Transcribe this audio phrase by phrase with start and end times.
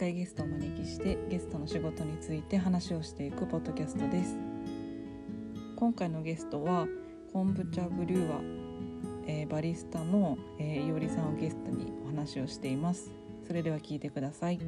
[0.00, 4.38] 回ゲストをお招きしてゲストの仕事について話をしていくポッドキャストです。
[5.76, 6.86] 今回のゲストは
[7.34, 8.40] コンブチャブリュワ、
[9.26, 13.12] えー、バリスタの、えー、いおりさんをゲストにお話をしています。
[13.46, 14.58] それでは聞いてください。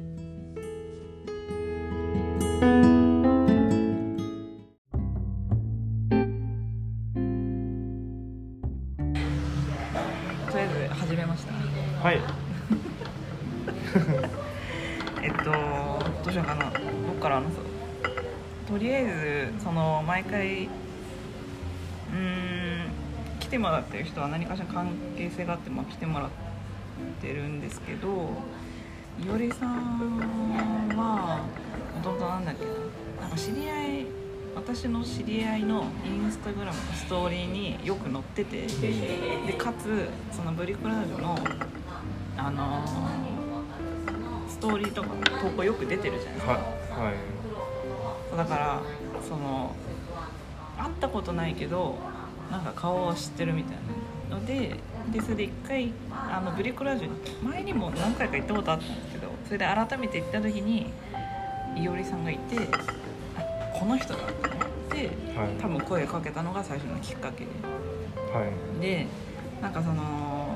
[23.93, 26.29] ってる人は何かしら関係性があって、まあ、来てもらっ
[27.21, 28.07] てるんですけど
[29.23, 30.09] いおりさん
[30.97, 31.45] は
[31.95, 32.71] もともとなんだっけな。
[33.21, 34.05] なんか知り合い
[34.55, 41.37] 私の知り合いのインスタグラムのストーリーによく載っててでかつそのブリコラージュの
[42.37, 45.09] あのーストーリーとか
[45.41, 46.51] 投稿よく出てるじゃないですか。
[46.53, 48.37] ははい。
[48.37, 48.81] だから
[49.21, 49.75] その
[50.77, 51.97] 会ったことないけど
[52.53, 53.77] なんか顔は知ってるみたい
[54.29, 54.75] なので
[55.11, 60.91] でそれで一回あのブリコラージュに前にも何回か行ったことあったんですけどそれで改めて行った時に
[61.75, 62.57] いおりさんがいて
[63.35, 65.49] あこの人だと思ってはい。
[65.59, 67.51] 多分声かけたのが最初のきっかけで。
[68.31, 68.45] は
[68.77, 68.81] い。
[68.81, 69.07] で
[69.61, 70.55] なんかその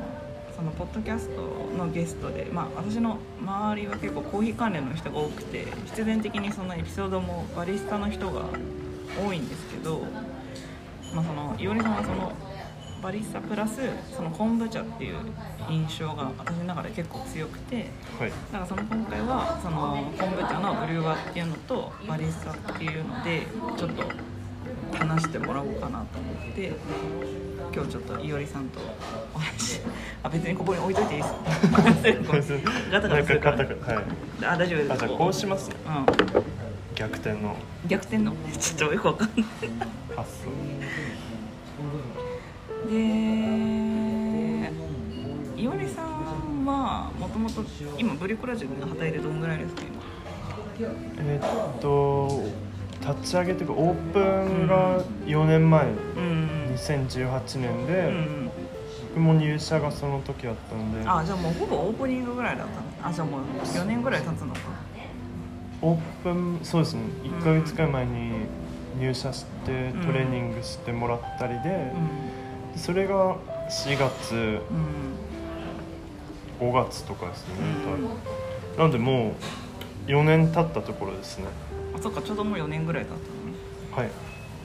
[0.56, 1.42] そのポッドキャスト
[1.78, 8.46] のゲストで、まあ、私の周りは結構コーヒー関連の人が多くて必然的にそのエピソードもバリスタの人が
[9.24, 10.04] 多いんですけど、
[11.18, 12.32] まあ、そのいおりさんはその
[13.02, 13.82] バリスタプラス
[14.16, 15.16] その昆布茶っていう
[15.68, 18.30] 印象が私の中で結構強くてはい。
[18.30, 24.04] だからその今回はその昆布茶のブリュワーっていうのとバリスタっていうのでちょっと
[24.96, 26.72] 話してもらおうかなと思って
[27.74, 28.80] 今日ちょっといおりさんと
[29.34, 29.82] お話
[30.22, 31.28] あ別にここに置いといていいで
[32.44, 32.54] す。
[32.54, 32.60] よ
[32.92, 33.58] ガタガタするから。
[33.58, 34.06] なんかガタガタはい。
[34.44, 34.94] あ大丈夫です。
[34.94, 36.06] あじゃあこうしますうん。
[36.96, 37.56] 逆転の。
[37.88, 38.34] 逆転の。
[38.60, 39.46] ちょっとよくわかんない。
[40.16, 40.50] 発想
[42.90, 44.72] で
[45.62, 47.64] いおりさんはもともと
[47.98, 49.82] 今ブリコラジュで働いてどんぐらいですか
[50.80, 50.88] 今。
[51.20, 52.44] えーっと
[53.00, 56.74] 立ち上げというかオープンが4年前うん。
[56.76, 58.50] 2018年うでん。
[59.10, 61.08] 僕も入社がその時だったので。
[61.08, 62.74] あじゃあもうほぼオープニングぐらいだった
[63.08, 63.10] の？
[63.10, 64.60] あじゃあもう4年ぐらい経つのか。
[65.82, 67.02] オープンそうですね。
[67.24, 68.32] 1ヶ月くらい前に
[69.00, 71.98] 入社してトレーニングしてもらったりでう
[72.78, 73.36] それが
[73.70, 74.40] 4月んう
[76.66, 76.70] ん。
[76.72, 78.04] 5月とかですねうん。
[78.78, 79.36] なのでも
[80.08, 81.46] う4年経ったところですね。
[81.96, 83.22] あそっかちょうどもう4年ぐらい経ったの
[83.52, 83.58] ね。
[83.92, 84.10] はい。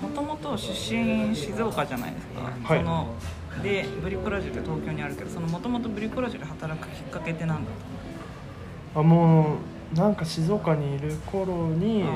[0.02, 2.80] もともと出身静岡じゃないですか、はい。
[2.80, 3.14] その
[3.62, 7.74] でブリコラジュって東京にあるけどそのもともとブリコラジュで働くきっかけって何だっ
[8.94, 9.56] あも
[9.94, 12.12] うなんか静岡にいる頃にたの、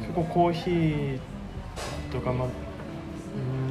[0.00, 1.18] 結構コーヒー
[2.10, 3.63] とかまあうーん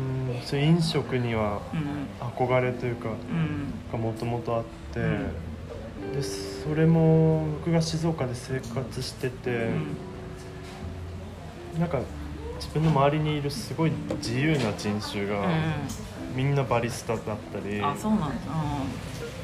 [0.45, 1.79] そういう飲食にはうん。
[1.79, 3.73] うん憧れというかうん。
[3.91, 9.69] がもともとあって、うでそれも僕が静岡で生活してて、
[11.79, 11.99] なんか
[12.57, 15.47] 自分の周りにいるすごい自由な人種が、
[16.35, 18.35] みんなバリスタだったり、うん、あそうなんだ、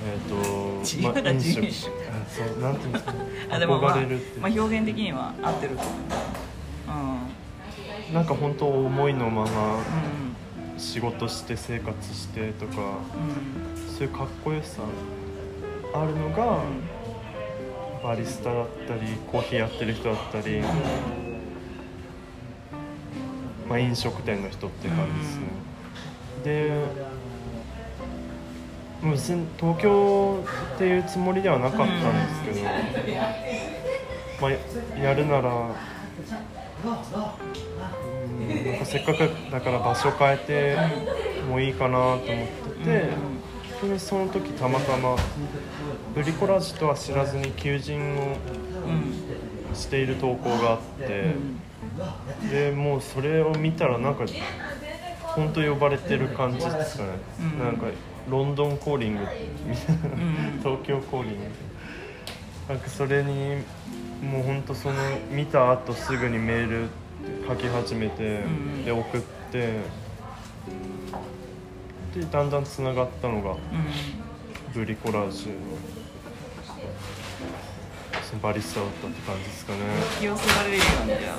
[0.06, 1.72] えっ、と自由な飲人種。
[1.72, 3.20] 食あそうなんていうんですかね。
[3.48, 5.94] うん、あでも、まあ、憧れるって、まあ表現的には合ってると思う。
[8.14, 10.29] なんか本当思いのままうん
[10.80, 12.84] 仕事して生活してとかうん。
[12.84, 14.82] うんそういうかっこよさ
[15.94, 16.62] あるのが、
[18.02, 20.62] バリスタだったりコーヒーやってる人だったり、
[23.68, 25.44] まあ、飲食店の人っていう感じですね、
[26.46, 26.86] で
[29.02, 31.98] もう別に東京っていうつもりではなかったん
[32.46, 32.68] ですけど、
[34.40, 34.52] まあ、
[34.98, 35.74] やるなら、うん
[36.86, 36.94] な
[38.76, 39.20] んかせっかく
[39.52, 40.78] だから場所変えて
[41.50, 42.34] もいいかなと思って
[42.86, 45.18] て、でその時たまたま
[46.16, 48.38] ブリコラージュとは知らずに求人を
[48.88, 51.36] うんしている投稿があって、
[52.50, 54.26] でもうそれを見たらなんか
[55.22, 57.10] 本当呼ばれてる感じですかね、
[57.40, 57.60] うん。
[57.60, 57.88] なんか
[58.30, 60.60] ロンドンコーリングみたいな、ん。
[60.60, 61.40] 東京コーリング。
[62.68, 63.64] なんかそれに
[64.22, 64.96] もう本当その
[65.32, 66.90] 見た後すぐにメール
[67.48, 68.86] 書き始めて、うん。
[68.86, 69.22] で送っ
[69.52, 69.80] て
[72.16, 73.58] でだんだんつながったのがうん。
[74.74, 75.56] ブリコラージュの
[78.24, 79.80] そのバリスタだったって感じですかね。
[80.16, 81.38] 引き寄せられるようにじゃあ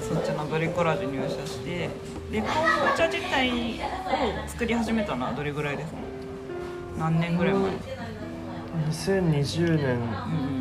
[0.00, 1.90] そっちのブリコラージュ入社して
[2.30, 3.52] で昆布茶自体を
[4.46, 5.98] 作り始めたのはどれぐらいですか？
[6.98, 7.70] 何年ぐらい前？
[8.90, 10.00] 2020年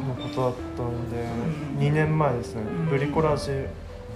[0.08, 1.18] のことだったんで、
[1.78, 1.80] ん。
[1.80, 2.88] 2年前ですね、ん。
[2.90, 3.68] ブリコラージュ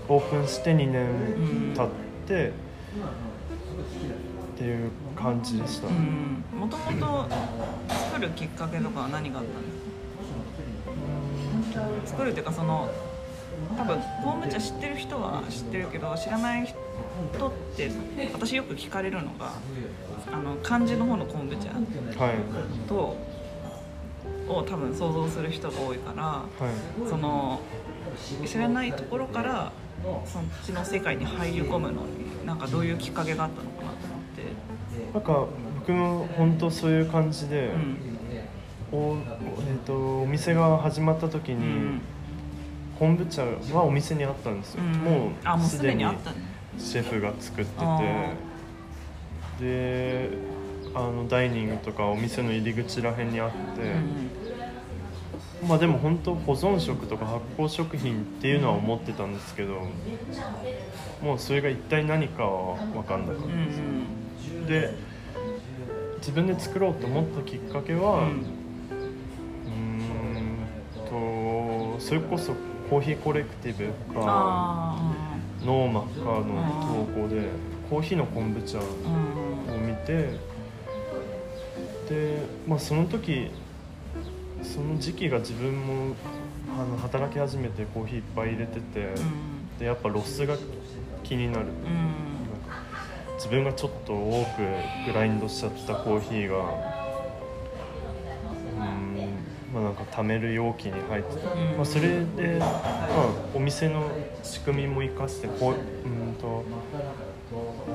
[0.08, 1.90] オープンして2年経っ
[2.28, 2.52] て、っ
[4.58, 6.44] ていう感じでした、うん。
[6.58, 7.28] もともと
[7.90, 9.70] 作るきっかけとかは何があったんで
[12.08, 12.18] すか？
[12.18, 12.90] 作るっていうかその
[13.78, 16.76] 多分昆布茶知ってる人は知ってるけど知らない人
[17.48, 17.92] って
[18.34, 19.54] 私よく聞かれるのが
[20.32, 21.70] あの漢字の方の昆布茶
[22.24, 22.38] はい。
[22.88, 23.16] と
[24.58, 26.46] を多分想像する人が多いからは
[27.06, 27.10] い。
[27.10, 27.60] その
[28.46, 29.72] 知らないところから
[30.26, 35.14] そっちの世界に入り込むのになんかどういうきっかけがあったのかなと思って。
[35.14, 35.48] なんか
[35.80, 37.98] 僕も本当そういう感じで、うん。
[38.92, 42.02] おえー、とお店が始まった時うに、ん。
[43.00, 43.44] 昆布茶
[43.74, 44.92] はお店にあったんですよ、うん。
[45.00, 46.06] もうすすでに
[46.78, 48.00] シェフが作ってあ
[49.60, 50.30] てで
[50.94, 54.41] あのダイニングとかお店の入り口らへんにあって、うん
[55.68, 59.82] まあでも本当保存食とか発酵食品っていうのは思ってたんですけど
[61.22, 64.94] もうそれが一体何かは分かんなかっうんたで
[66.18, 68.62] 自分で作ろうと思ったきっかけは、うん。
[71.12, 72.54] とそれこそ
[72.90, 75.12] コーヒーコレクティブかあ
[75.66, 77.50] ノーマッカーの投稿で
[77.90, 78.82] コーヒーの昆布茶を
[79.78, 80.40] 見て
[82.10, 83.52] で、まあ、その時
[84.64, 86.16] その時期が自分も
[86.80, 89.78] あの働き始めてコーヒーいっぱい入れててうん。
[89.80, 90.56] でやっぱロスが
[91.24, 91.66] 気になる。
[91.66, 92.32] うん。
[93.36, 94.62] 自分がちょっと多く
[95.12, 96.60] グラインドしちゃったコーヒーがう
[98.84, 101.78] んまあなんか貯める容器に入ってた、うん。
[101.78, 104.12] まあ、それで、まあ、お店の
[104.44, 106.64] 仕組みも生かしてこううんと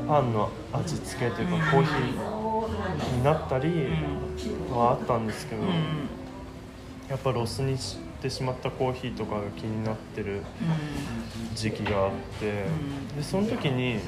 [0.09, 3.89] パンの味付けというかコーヒーになったり
[4.71, 5.63] はあったんですけど、
[7.09, 10.43] やっぱロスにしてしまったコーヒーとかが気になってる
[11.55, 12.11] 時期があっ
[12.41, 13.17] て、ん。
[13.17, 14.01] でその時に、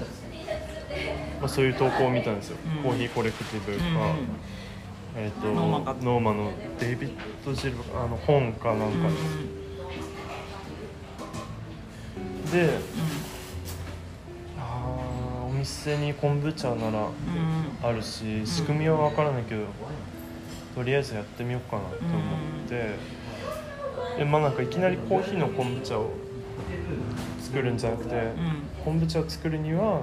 [1.41, 2.83] まあ、そういう投稿を見たんですよ、うん。
[2.83, 5.23] コーヒーコレクティブか、うん。
[5.23, 7.11] えー、とノーマかノーマのデイビッ
[7.45, 9.09] ド・ジルバーの本かなんか
[12.51, 12.79] で、で
[14.59, 17.09] あーお店に昆布茶ならうん。
[17.81, 19.63] あるし仕組みは分からないけど、
[20.75, 22.09] とりあえずやってみようかなと思って、
[22.69, 26.11] でまあなんかいきなりコーヒーの昆布茶を
[27.41, 28.63] 作るんじゃなくて、うん。
[28.85, 30.01] 昆布茶を作るには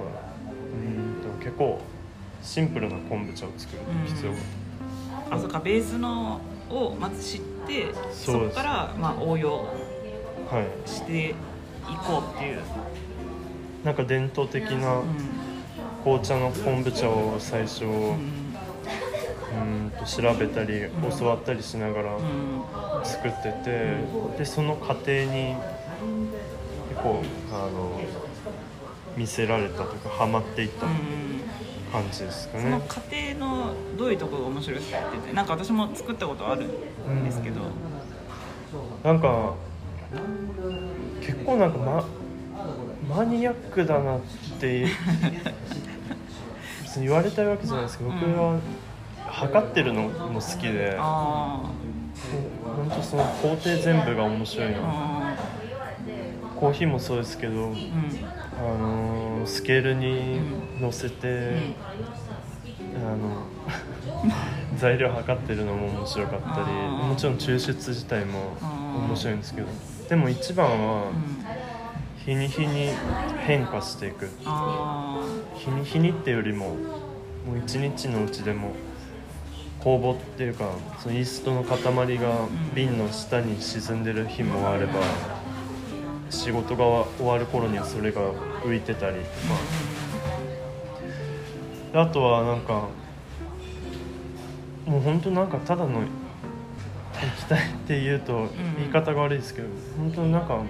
[0.72, 1.80] うんと結構
[2.42, 4.38] シンプルな昆布茶を作る必要が、
[5.30, 6.40] あそうかベースの
[6.70, 9.58] をまず知ってそこからまあ応用
[10.50, 10.88] はい。
[10.88, 11.34] してい
[12.06, 12.60] こうっていう、
[13.84, 15.06] なんか伝統的なうん。
[16.04, 17.88] 紅茶の昆布茶を最初う
[19.60, 20.82] うんんと調べたり
[21.18, 22.62] 教わったりしながらうん。
[23.04, 23.94] 作ってて
[24.38, 25.54] でその過程に
[26.88, 27.22] 結構
[27.52, 28.00] あの
[29.16, 30.92] 見せられたというかハマっていったうん
[31.92, 32.64] 感じですかね。
[32.64, 37.60] その過程のどういうところが面白いって言っててなんか私も作ったことあるんですけど、
[39.04, 39.54] なんか
[41.20, 42.04] 結構なんかマ
[43.16, 44.20] マニアックだなっ
[44.58, 44.86] て
[46.82, 48.58] 別に言われたいわけじゃないですけど僕は
[49.36, 50.96] 測ってるのも好きで。
[50.98, 51.60] あ
[52.64, 55.36] 本当その工程全部が面白いーなあ
[56.58, 57.74] コーヒーもそうですけど、ーうん。
[58.58, 60.40] あのースケールに
[60.80, 61.58] 乗せて、
[62.96, 63.46] あの
[64.76, 68.56] 材料測ってるのも面白かったりもちろん抽出自体も
[69.08, 69.68] 面白いんですけど。
[70.08, 71.44] でも一番はうん。
[72.24, 72.90] 日に日に
[73.46, 74.30] 変化していく。
[74.46, 75.18] あ
[75.54, 76.68] 日に日にってよりも
[77.46, 78.70] もう一日のうちでも
[79.86, 81.78] 酵母っていうかそのイーストの塊
[82.18, 84.94] が瓶の下に沈んでる日もあれば
[86.28, 88.20] 仕事が終わる頃にはそれが
[88.64, 89.28] 浮いてたりとか
[91.92, 92.88] であとはなんか
[94.86, 96.00] もう本当なんかただの
[97.22, 100.64] 液体っていうと言い方が悪いですけど本当なんか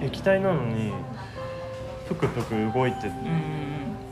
[0.00, 0.92] 液体なのに
[2.08, 3.10] ぷくぷく動いて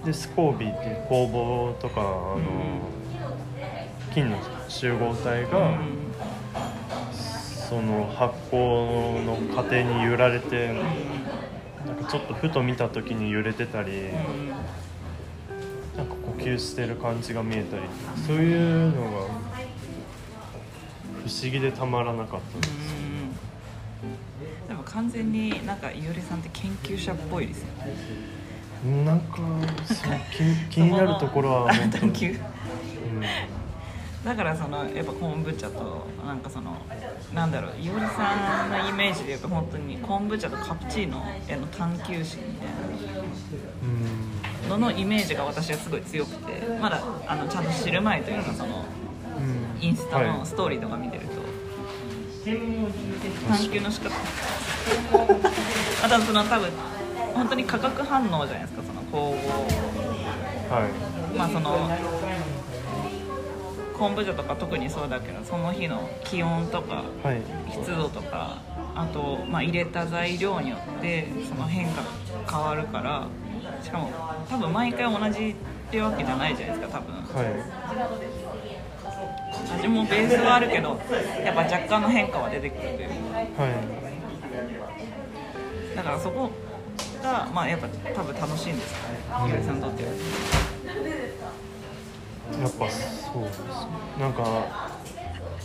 [0.04, 1.28] でスコービーっていう酵
[1.72, 2.97] 母とかあの
[4.18, 4.36] 菌の
[4.68, 5.78] 集合体が
[7.68, 10.74] その発酵の過程に揺られて
[11.86, 13.92] なんかちょっとふと見た時に揺れてたり
[15.96, 17.82] なんか呼吸してる感じが見えたり
[18.26, 19.12] そういうのが不
[21.30, 22.78] 思議でたまらなかったです
[24.66, 27.94] でも完全になんかいおりさんって研究者っぽいですよね。
[29.04, 29.38] なんか
[29.86, 30.12] そう
[30.68, 32.38] 気気になるところは探求 うん
[34.24, 36.76] だからそのやっぱ昆布茶となんかその
[37.32, 42.68] なんだろういおりさんのイメージで言うと本当に昆布茶とカプチーノへの探求心みたい
[43.82, 44.68] うん。
[44.68, 48.84] なののイメージが私はすごい強くてまだあのちゃんと知る前というかその
[49.38, 49.82] うん。
[49.82, 51.32] インスタはいのストーリーとか見てると、
[53.48, 54.10] 探求の仕方。
[56.04, 56.70] あとその多分
[57.34, 59.58] 本当に化学反応じゃないですかその光合。
[60.74, 61.36] はい。
[61.38, 61.88] まあその
[63.98, 67.42] 昆布茶とか特にそうだけどその日の気温とかはい。
[67.72, 68.58] 湿度とか
[68.94, 72.08] あと、まあ、入れた材料によってその変化が
[72.50, 73.26] 変わるから
[73.82, 74.10] しかも
[74.48, 77.14] 多分毎回同じってわけじゃないじゃないですか多分。
[77.14, 77.78] はい。
[79.78, 81.00] 味もベースはあるけど
[81.44, 83.08] やっぱ若干の変化は出てくるという。
[83.32, 83.68] は
[85.96, 86.50] だからそこ
[87.22, 90.10] がまあやっぱ多分楽しいんですかねゆうりさんにとっては。
[92.56, 93.68] いやっぱそうですね。
[94.18, 94.90] なんか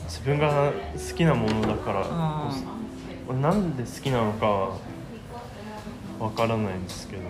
[0.06, 3.34] 自分が好きなものだからこそ。
[3.34, 4.48] なんで好きなのか
[6.20, 7.24] わからないんですけど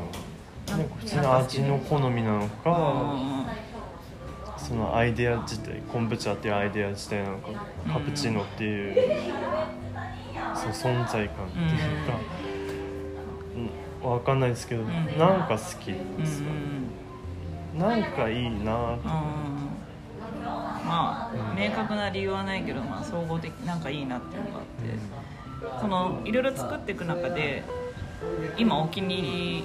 [0.75, 3.45] なんか普通の味の好みなのかうん
[4.57, 7.49] そのアイデア自体昆布茶っていうアイデア自体なのか
[7.91, 8.95] カプチーノっていう
[10.55, 12.19] その存在感っていうか、
[14.03, 14.87] うん、わかんないですけど、ん。
[15.17, 17.02] なんか好きうんです、うん
[17.77, 18.99] なんかいいなうん。
[20.85, 25.23] まあ明確な理由はないけど、まあ、総合的なんかいいなっていうのがあって。
[25.79, 27.63] そのいろいろ作っていく中で
[28.57, 29.63] 今お気に入り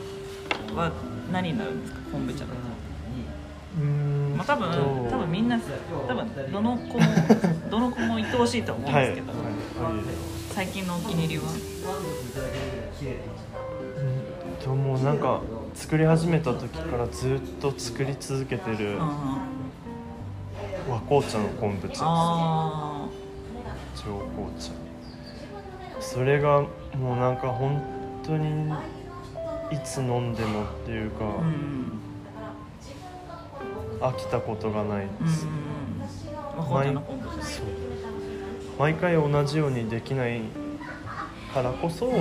[0.76, 0.92] は
[1.32, 1.98] 何になるんですか？
[2.12, 2.56] 昆布茶だと、
[3.78, 4.36] うーん。
[4.36, 5.08] まあ、多分と。
[5.10, 5.58] 多分みんな
[6.08, 7.04] 多分どの子も
[7.70, 9.38] どの子も愛おしいと思うんはい、ですけど、はい。
[10.54, 11.44] 最近のお気に入りは。
[11.44, 11.46] う
[14.00, 14.64] ん。
[14.64, 15.40] ともうなんか
[15.78, 19.38] 作り始めた時からずっと作り続けてるあ
[20.90, 22.00] 和紅茶の昆布茶です。
[22.02, 23.08] あ
[23.96, 24.72] 上紅茶。
[26.00, 26.62] それが
[26.98, 27.80] もうなんか本
[28.24, 28.72] 当に
[29.70, 31.24] いつ飲んでもっていうか、
[34.00, 35.46] 飽きたことがないうんです、
[36.56, 37.44] 和紅茶の昆布茶。
[37.44, 37.66] そう。
[38.80, 40.40] 毎回同じようにできない
[41.54, 42.12] からこそ、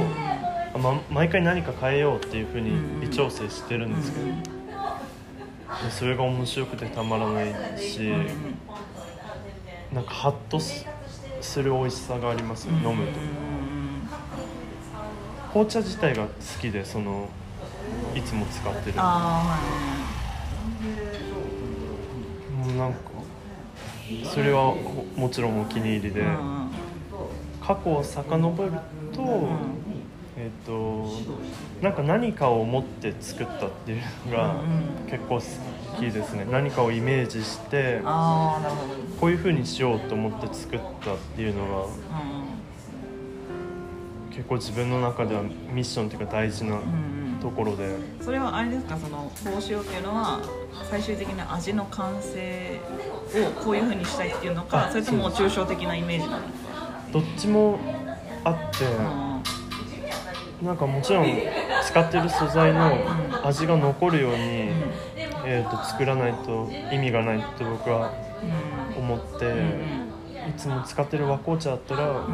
[0.78, 8.12] ま、毎回何か変えようっていうふうに微調整してるんですけど、でそれが面白くてたまらないし、
[9.94, 10.86] なんかハッとす
[11.42, 13.20] する美味しさがありますよ、飲むと。
[15.50, 16.30] 紅茶自体が好
[16.60, 17.30] きでその
[18.16, 19.60] いつも使ってるあ
[22.64, 23.00] もうなんか
[24.26, 26.24] それはほもちろんお気に入りで、
[27.62, 28.72] 過去を遡る
[29.14, 29.50] と、
[30.48, 31.10] えっ、と
[31.82, 34.02] なんか何かを思って作ったっていう
[34.32, 35.42] のがうん結構好
[36.00, 36.48] きですね。
[36.50, 38.00] 何かをイメージして
[39.20, 41.88] こういう風にしようと思って作ったっていうのがう
[44.30, 46.80] 結構自分の中ではミッションっていうか大事な
[47.42, 48.98] ところで、それはあれですか？
[48.98, 50.40] そのこうしようっていうのは
[50.90, 52.80] 最終的な味の完成
[53.48, 56.44] をこういうふうにしたいっていうのかあそれとも抽象的なイメージなの？
[56.44, 56.50] か
[57.12, 57.80] どっちも
[58.44, 58.86] あって、
[60.62, 61.28] なんかもちろん
[61.86, 62.98] 使ってる素材の
[63.44, 64.38] 味が残るように、
[65.46, 68.12] えー、と作らないと意味がないと僕は
[68.98, 69.46] 思って、
[70.50, 72.26] いつも使ってる和紅茶だったら、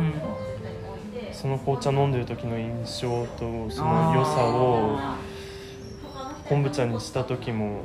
[1.34, 5.18] その紅茶飲んでる時の印象とその良さをあ
[6.48, 7.84] 昆布茶にした時も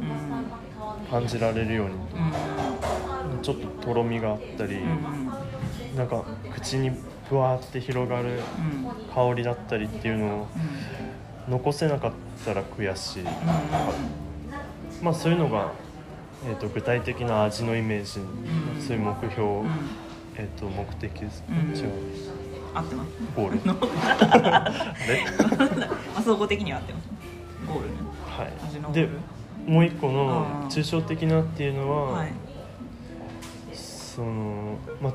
[1.10, 3.42] 感じられるようにうん。
[3.42, 5.30] ちょっととろみがあったり、うん。
[5.96, 6.90] なんか口に
[7.28, 9.14] ふわーって広がるうん。
[9.14, 10.48] 香りだったりっていうのを
[11.48, 11.52] うん。
[11.52, 12.12] 残せなかっ
[12.44, 13.22] たら悔しい、
[15.02, 15.72] まあそういうのが、
[16.46, 18.82] えー、と具体的な味のイメージ、ん。
[18.82, 19.62] そういう目標、
[20.36, 21.74] えー、と目的です、うん。
[21.74, 21.92] 違う
[22.74, 23.08] 合ってます？
[23.34, 23.60] ゴール。
[23.72, 25.24] あれ？
[26.12, 27.08] まあ総合的には合ってます。
[27.66, 27.94] ゴールね。
[28.26, 28.44] は
[28.90, 28.92] い。
[28.92, 29.08] でル。
[29.66, 32.32] もう一個の抽象的なっていうのは、はい。
[33.72, 35.12] そのまあ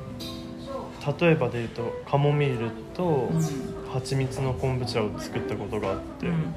[1.20, 3.74] 例えばで言うとカモミールとうん。
[3.94, 6.56] 蜂蜜の昆布茶を作ったことがあって、うん。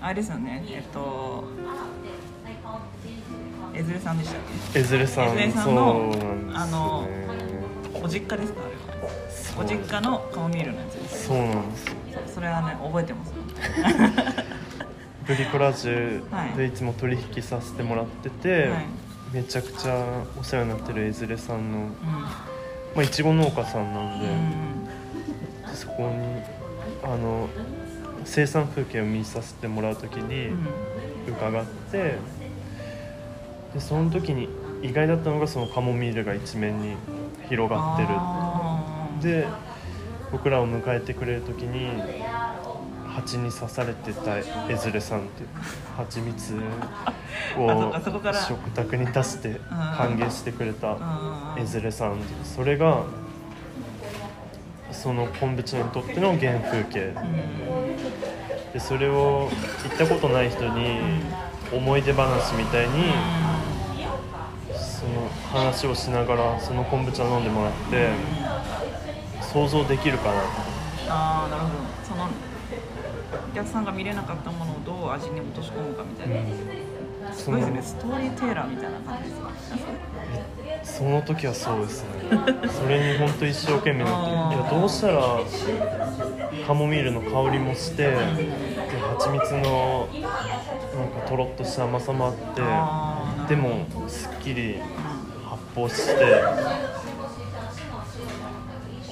[0.00, 0.64] あれですよね。
[0.68, 1.44] えっと
[3.74, 4.40] えずれさんでしたっ
[4.74, 6.52] えずれさんそうなんですよね。
[6.54, 7.08] あの
[7.92, 9.12] けお実家ですかあれは。
[9.30, 11.26] そうお実家の顔見るのやつです。
[11.26, 11.94] そうなんですよ。
[12.34, 13.34] それはね覚えてます。
[15.26, 16.56] ブリコラージュはい。
[16.56, 18.86] でいつも取引させてもらってて、はい。
[19.32, 21.90] めちゃくちゃお世話になってるえずれさんのう
[22.94, 25.74] まあいちご農家さんなんで、んうん。
[25.74, 26.42] そこに
[27.02, 27.48] あの
[28.24, 30.66] 生産風景を見させてもらう時にうん。
[31.28, 32.14] 伺って
[33.74, 34.48] でその時に
[34.82, 36.96] 意外だったのがそのカモミールが一面に
[37.48, 39.46] 広がってるで
[40.32, 41.90] 僕らを迎えてくれる時に
[43.14, 44.42] 蜂に刺されてたエ
[44.80, 45.44] ズレさんって
[45.96, 46.54] 蜂蜜
[47.58, 47.92] を
[48.48, 49.60] 食卓に出して
[49.96, 53.04] 歓迎してくれたあーエズレさんそれが
[54.92, 57.00] その昆布茶にとっての原風景。
[57.00, 58.72] うん。
[58.72, 59.48] でそれを
[59.84, 60.98] 行ったことない人に
[61.72, 63.12] 思い出話みたいに
[64.68, 68.10] その話をしながらその昆布茶飲んでもらって
[69.52, 70.40] 想像できるかな
[71.08, 71.74] ああなるほど。
[72.04, 72.28] その
[73.52, 78.00] お客さんが見れなかったものをどう味に落とし込むかみたいな、すそのごいですね。
[78.00, 79.50] ストーリーテーラーみたいな感じですか
[80.82, 82.10] その時はそうですね。
[82.70, 84.56] それに本当一生懸命なって。
[84.56, 85.40] いやどうしたら
[86.66, 88.16] カモミールの香りもしてで
[89.18, 90.08] 蜂蜜の
[90.94, 94.76] なんかとろっとした甘さもあってでもすっきり
[95.44, 96.42] 発泡して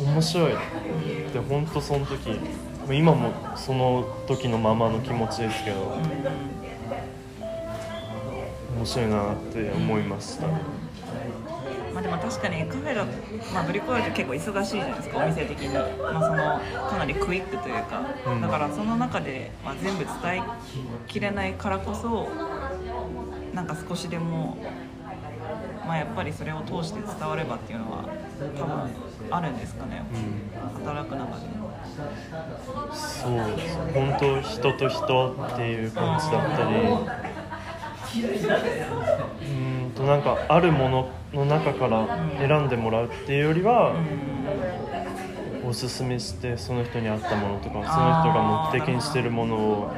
[0.01, 0.53] 面白い。
[1.33, 2.39] で本当その時
[2.91, 5.99] 今もその時のままの気持ちですけど
[8.77, 10.47] 面白いなって思いました。
[11.93, 13.05] まあでも確かにカフェだ、
[13.53, 18.41] まあ、ブリコラージュ結構忙しいじゃないですかお店的に、まあ、そのかなりクイックというか、うん。
[18.41, 20.43] だからその中で、まあ、全部伝え
[21.09, 22.29] きれないからこそ
[23.53, 24.57] なんか少しでも、
[25.89, 28.05] まあ、やっぱりそれを通して伝わればっていうのは
[28.59, 28.91] 多分
[29.31, 30.03] あるんですかね。
[30.13, 30.85] うん。
[30.85, 31.47] 働く中で
[32.93, 33.33] そう
[33.95, 36.77] 本当人と人っていう感じだったり。
[36.77, 42.07] うーんとなんかあるものの中から
[42.39, 43.95] 選んでもらうっていうよりは
[45.67, 49.95] おすすめしてその人に合ったものとかその人が目的にしてるものを、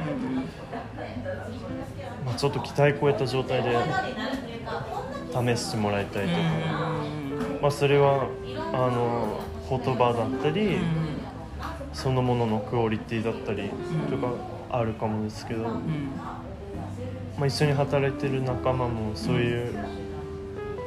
[2.25, 3.77] まあ、ちょっと期待超えた状態で
[5.31, 6.41] 試してもらいたいとか、
[7.61, 8.27] まあ、それは
[8.73, 10.77] あの言葉だったり、
[11.93, 13.69] そのもののクオリティだったり
[14.09, 14.33] とか
[14.69, 19.73] あるかもですけど、まあ、一緒に働いてる仲間もそういう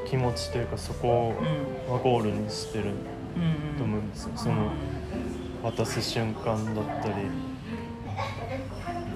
[0.06, 1.34] 気持ちというかそこ
[1.88, 2.92] はゴールにしてる
[3.78, 4.30] と思うんですよ。
[4.36, 4.70] その
[5.62, 7.14] 渡す瞬間だったり、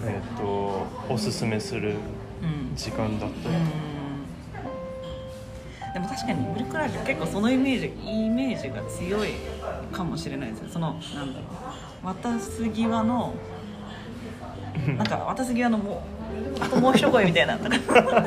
[0.05, 1.95] えー、とおすすめする
[2.75, 3.55] 時間だったり、
[5.99, 9.31] でも確かにブルクラージュ結構そのイメージイメージが強い
[9.93, 11.47] かもしれないですよそのなんだろ
[12.05, 12.07] う。
[12.07, 13.35] 渡す際の
[14.97, 16.03] なんか渡す際のも
[16.61, 17.57] うあともう一声みたいな。
[17.57, 18.25] なんか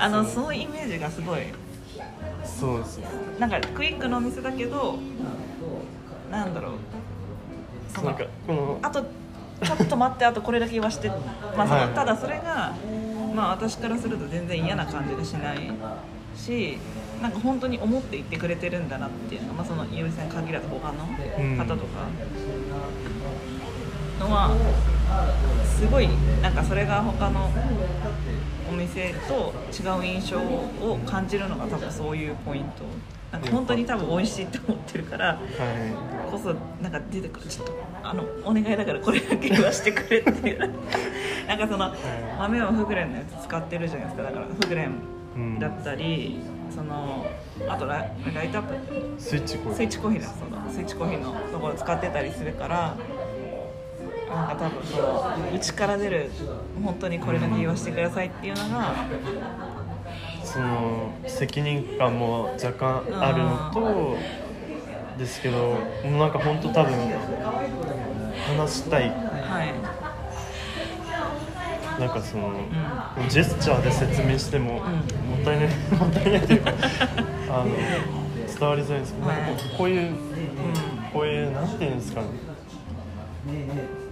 [0.00, 1.42] あのそのイメージがすごい。
[2.44, 2.98] そうです
[3.38, 4.98] なんかクイックのお店だけど
[6.32, 6.72] なんだろう。
[7.94, 11.12] そのなんかこのあとちょっと待ってあとこれだけ言わして、
[11.56, 11.88] まあそのはい。
[11.90, 12.72] ただそれが、
[13.38, 15.70] まあ、私からすると全然嫌な感じがしない
[16.36, 16.76] し
[17.22, 22.08] なんか本当に思って言ってくれてるんだなっていうのが、まあ、そのいおりさんに限らず他の方とか
[24.18, 24.56] のは
[25.64, 26.08] すごい
[26.42, 27.48] なんかそれが他の
[28.68, 32.82] お店と違う印象を感じるのが多分そういうポイント。
[33.30, 36.30] なんか本当に多分美味しいって思ってるからはい。
[36.30, 40.74] こそなんか出てくるちょっとあのお願いだからこれだけ言わしてくれっていう
[41.48, 41.92] なんかその
[42.38, 44.22] 豆はフグレンのやつ使ってるじゃないですか。
[44.24, 45.54] だからフグレうん。
[45.56, 46.40] ンだったり、
[46.74, 47.26] その
[47.68, 49.20] あとライライトアップ。
[49.20, 52.94] スイッチこスイッチコーヒーだそうだスイッチコーヒーのところ使ってたりするから
[54.28, 56.30] なんか多分その内から出る
[56.84, 58.94] 本当にこれだけ言わせてくださいっていうのが
[60.44, 64.16] その責任感も若干あるのと
[65.18, 66.92] ですけどもうなんか本当多分
[68.56, 69.08] 話したい。
[69.08, 69.72] はい、
[71.98, 72.52] なんかその、
[73.28, 76.70] ジェスチャーで説明しても、もったいない もったいないというか
[77.50, 77.66] あの
[78.58, 80.14] 伝わりづらいんですけど、なんかこういう、
[81.12, 82.26] こういうなんていうんですかね。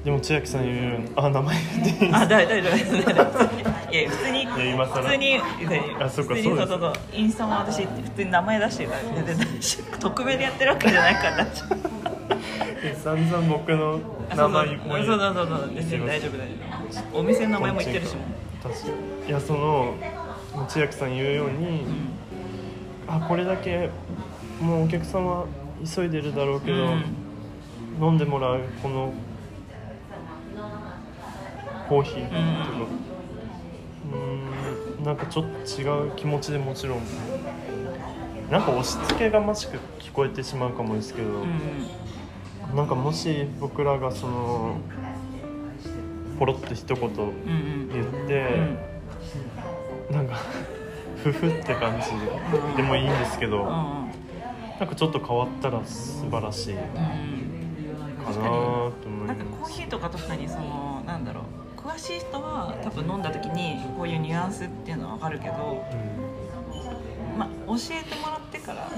[0.05, 3.93] でも千秋さん言うようにあ名前言っていいんですあ、大丈夫大丈夫大丈夫。
[3.93, 4.55] いや普通に普
[5.09, 5.41] 通に
[6.01, 6.69] あそっか普通にそうです。
[6.69, 9.99] そうそうインスタも私普通に名前出してるから全然大丈夫。
[9.99, 11.47] 匿名でやってるわけじゃないから
[13.03, 14.01] 散々僕の
[14.35, 16.55] 名前もそうそうそうそうそう全然大丈夫大丈
[17.13, 18.23] 夫お店の名前も言ってるしも
[18.63, 18.89] 確か
[19.23, 19.95] にいやその
[20.69, 21.47] 千秋さん言うよ。
[21.47, 21.85] うに、
[23.07, 23.91] あこれだけ
[24.61, 25.45] もうお客さんは
[25.85, 27.05] 急いでるだろうけど、うん
[27.99, 29.11] 飲んでもらうこの
[31.89, 32.39] コーヒーとか
[34.13, 37.01] うーんなんかちょっと違う気持ちでもちろん
[38.51, 41.61] なんか押し付けがましく聞こえてしまうかもですけど、うん
[42.75, 44.77] なんかもし僕らがその
[46.39, 50.37] ポロッと一言うんうん言って、なんか
[51.23, 52.11] ふふって感じ
[52.77, 59.37] でもいいんですけど、なんかちょっと変わったら素晴らしいかなと思いなん。
[59.37, 61.45] かますコーヒーとか特にそのなんだろう。
[61.81, 65.85] 詳しい人は多分飲んだ時にこういうニュアンスっていうのは分かるけど、
[67.39, 68.89] まあ、教えてもらってから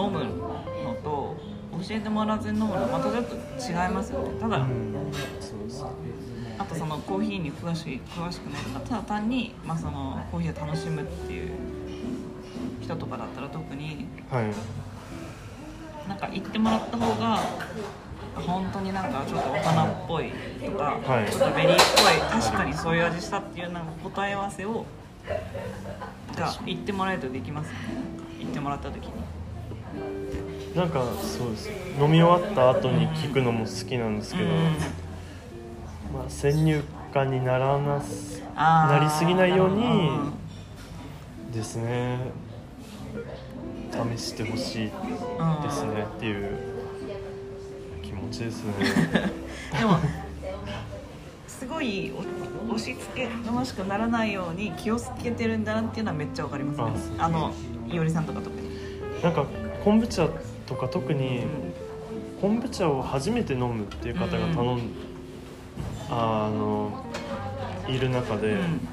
[0.00, 0.20] 飲む
[1.72, 4.40] 教えてもらわずに飲むのはまたちょっと違いますよね。
[4.40, 5.12] ただ、うん、
[6.58, 11.50] あとそのコーヒーに詳しい詳しくないとかただ単に、まあ、そのコーヒーを楽しむっていう
[12.80, 14.52] 人とかだったら特にはい。
[16.08, 17.38] なんか言ってもらった方が
[18.34, 20.32] 本当になんかちょっと大人っぽい
[20.64, 21.30] とか、はい。
[21.30, 24.84] ちょっとベリーっぽい確かにそういう味したっていうなんか答え合わせを
[26.36, 27.78] が言ってもらえるとできますよね。
[28.38, 29.12] 言ってもらった時に
[30.74, 31.70] なんかそうです。
[32.00, 34.50] 飲み終わった後に聞くのも好きなんですけど、うん。
[36.14, 41.52] まあ、先入観にならなすなりすぎないようにうん。
[41.52, 42.18] ですね。
[44.16, 44.90] 試してほしい
[45.62, 46.56] ですねっていう
[48.02, 48.72] 気持ちですね。
[49.76, 49.98] でも
[51.48, 52.12] すごい
[52.68, 57.16] お押し付けがましくならないように気をつけてるんだなっていうのはめっちゃわかりますね。
[57.18, 57.52] ああの
[57.88, 58.70] いおりさんとか特に、
[59.22, 59.44] なんか
[59.84, 60.28] 昆布茶
[60.70, 61.72] とか特にうん
[62.40, 64.80] 昆布茶を初めて飲むっていう方が頼ん、
[66.08, 67.04] あの
[67.86, 68.88] いる中で、うん。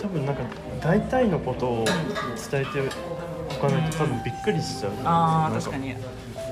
[0.00, 0.42] 多分なんか
[0.80, 1.84] 大体のことを
[2.50, 2.70] 伝えて
[3.50, 4.92] おかないと多分びっくりしちゃう。
[4.94, 5.96] なんああ確かに。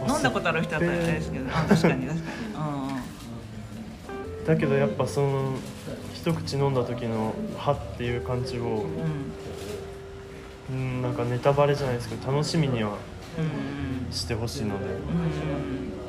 [0.09, 1.49] 飲んだことある人だったらあれですけど。
[1.51, 2.13] あ確かに確かにうんう
[4.43, 4.45] ん。
[4.47, 5.53] だけどやっぱその
[6.15, 10.71] 一口飲んだ時の「は」っていう感じをうん。
[10.71, 12.97] うんなんかネタバレじゃないですけど楽しみにはうん
[14.11, 14.87] してほしいので。
[14.87, 16.01] うん。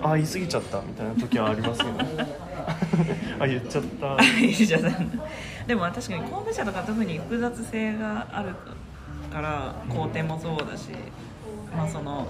[0.00, 2.04] あ言い過ぎちゃったみたいな時はありますよね。
[3.40, 4.16] あ言っちゃった。
[5.66, 8.54] でも確かに昆布茶とか特に複雑性がある
[9.32, 10.90] から工程もそうだし、
[11.76, 12.28] まあその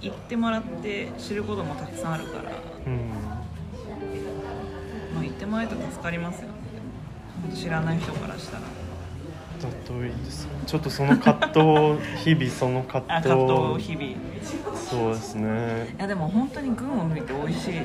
[0.00, 2.52] 言ってもらって知ることもたくさんあるから、
[2.86, 3.10] うん。
[5.14, 6.48] まあ、言ってもらえると助かりますよ。
[6.48, 8.62] ね知らない人からしたら
[9.58, 14.04] ちょっとその葛藤を日々その葛あ藤葛藤日々。
[14.04, 14.16] い
[14.74, 15.94] そうですね。
[15.98, 17.80] やでも本当に群を抜いて美味しい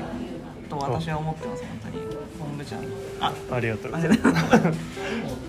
[0.68, 2.04] と私は思ってます本当に。
[2.38, 2.76] 昆布茶
[3.20, 4.78] あありがとうごあざいます。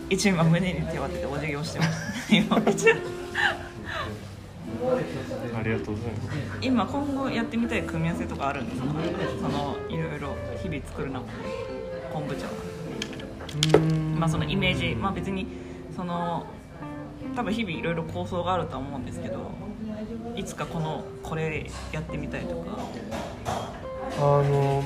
[0.10, 2.36] 一応今胸に手を当ててお辞儀をしてます。
[2.36, 2.60] 今あ
[5.64, 6.38] りがとうございます。
[6.62, 8.88] 今今後やってみたい組み合わせとかあるんですか？
[9.42, 11.32] そのいろいろ日々作る中で
[12.12, 12.52] 昆布茶は
[13.76, 14.16] うん。
[14.20, 14.96] まあそのイメージ。
[14.96, 15.48] まあ別に
[15.96, 16.46] その
[17.36, 19.52] 多分日々いろいろ構想があるとは思うんですけど
[20.36, 22.78] いつかこのこれやってみたいとか。
[24.18, 24.84] あの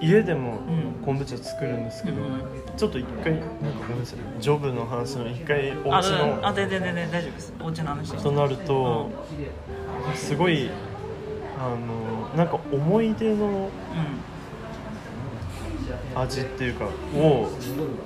[0.00, 0.86] 家でもうん。
[1.06, 2.42] 昆布茶作るんですけど、うん
[2.76, 3.48] ちょっと一回なんか
[3.78, 4.18] ごめんなさい。
[4.42, 7.52] ジョブの話の一回おあ家のあ全然全然大丈夫です。
[7.60, 9.10] お家の話となると、
[10.14, 10.68] すごい
[11.58, 13.70] あのなんか思い出の
[16.16, 17.50] 味っていうかを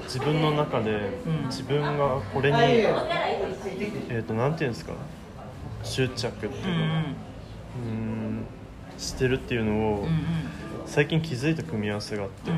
[0.03, 0.90] 自分の中で
[1.27, 1.46] うん。
[1.46, 2.57] 自分がこれに、
[4.09, 4.92] えっ、となんていうんですか
[5.85, 6.68] 執着っていうか、
[7.77, 8.44] うん
[8.99, 10.07] してるっていうのを、
[10.85, 12.51] 最近気づいた組み合わせがあって、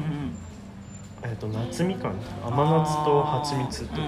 [1.22, 4.00] えっ、と夏みかん甘夏と蜂蜜とか、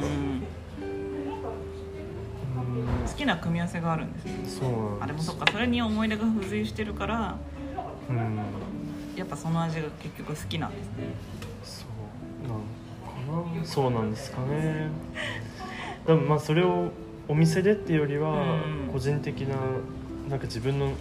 [3.07, 4.33] 好きな組み合わせがあるんですね。
[4.47, 7.37] そうあでもそっかそれに思い出が付随してるから。
[8.09, 8.41] うん
[9.17, 10.93] やっぱその味が結局好きなんですね。
[11.63, 12.61] そうなの
[13.51, 13.65] かな？
[13.65, 14.91] そうなんですかね。
[16.07, 16.91] でもまあそれを
[17.29, 19.57] お店でっていうよりはうん個人的な
[20.29, 20.93] なんか自分の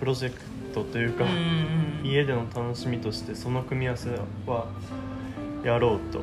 [0.00, 0.40] プロジェク
[0.74, 1.24] トというか、
[2.02, 4.10] 家での楽しみとしてその組み合わせ
[4.46, 4.66] は
[5.64, 6.20] やろうと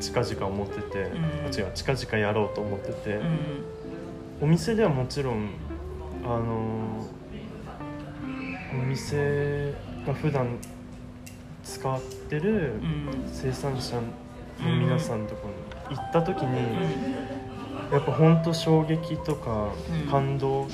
[0.00, 1.24] 近々思ってて、うん。
[1.24, 3.64] あ違う近々やろうと思ってて、うん。
[4.40, 5.50] お店ではもちろん
[6.24, 7.04] あの
[8.72, 9.74] お店
[10.08, 10.58] が普段
[11.62, 13.08] 使ってるうん。
[13.30, 14.02] 生産者の
[14.80, 15.42] 皆さんとか
[15.90, 16.50] に行った時に、う
[17.90, 17.92] ん。
[17.92, 19.68] やっぱ本当衝撃とか
[20.04, 20.10] うん。
[20.10, 20.70] 感動うん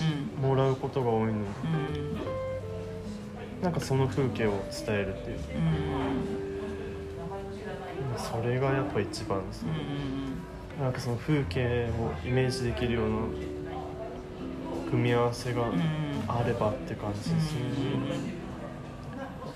[0.49, 1.33] もらうことが多いの。
[1.33, 1.39] で、
[3.59, 3.63] うん。
[3.63, 5.37] なんかその風景を伝えるっていう。
[5.37, 5.43] うん。
[8.17, 9.79] それがやっぱ一番ですうんね、
[10.81, 13.17] なんかその風景をイメージできるような
[14.89, 15.75] 組み合わせがうん。
[15.75, 15.83] うん
[16.27, 17.61] あればって感じですね、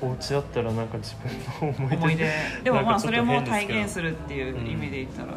[0.00, 1.14] お家だったらなんか自
[1.60, 2.32] 分の思い出思い出。
[2.64, 5.34] でもまあそれも体現するっていう意味で言ったら。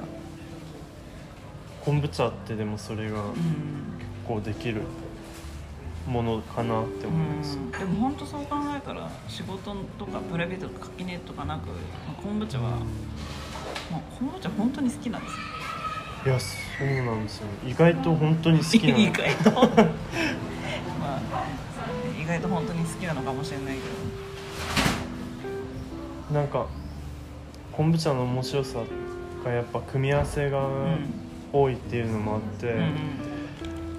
[1.83, 3.91] 昆布茶ってでもそれがうん。
[4.27, 4.83] こうできる
[6.07, 7.71] ものかなって思います、うん。
[7.71, 11.73] でも本当そう考えたら仕事とかプライベートとか垣根とかなくま
[12.17, 15.37] あ昆布茶は、まあ、昆布茶本当に好きなんですよ。
[16.23, 17.47] いやそうなんですよ。
[17.65, 19.51] 意外と本当に好きな 意外と。
[20.99, 21.21] まあ
[22.19, 23.85] 意外と本当に好きなのかもしれないけど
[26.31, 26.67] なんか
[27.71, 28.79] 昆布茶の面白さ
[29.43, 31.13] がやっぱ組み合わせがうん
[31.53, 32.95] 多いっていうのもあって、うん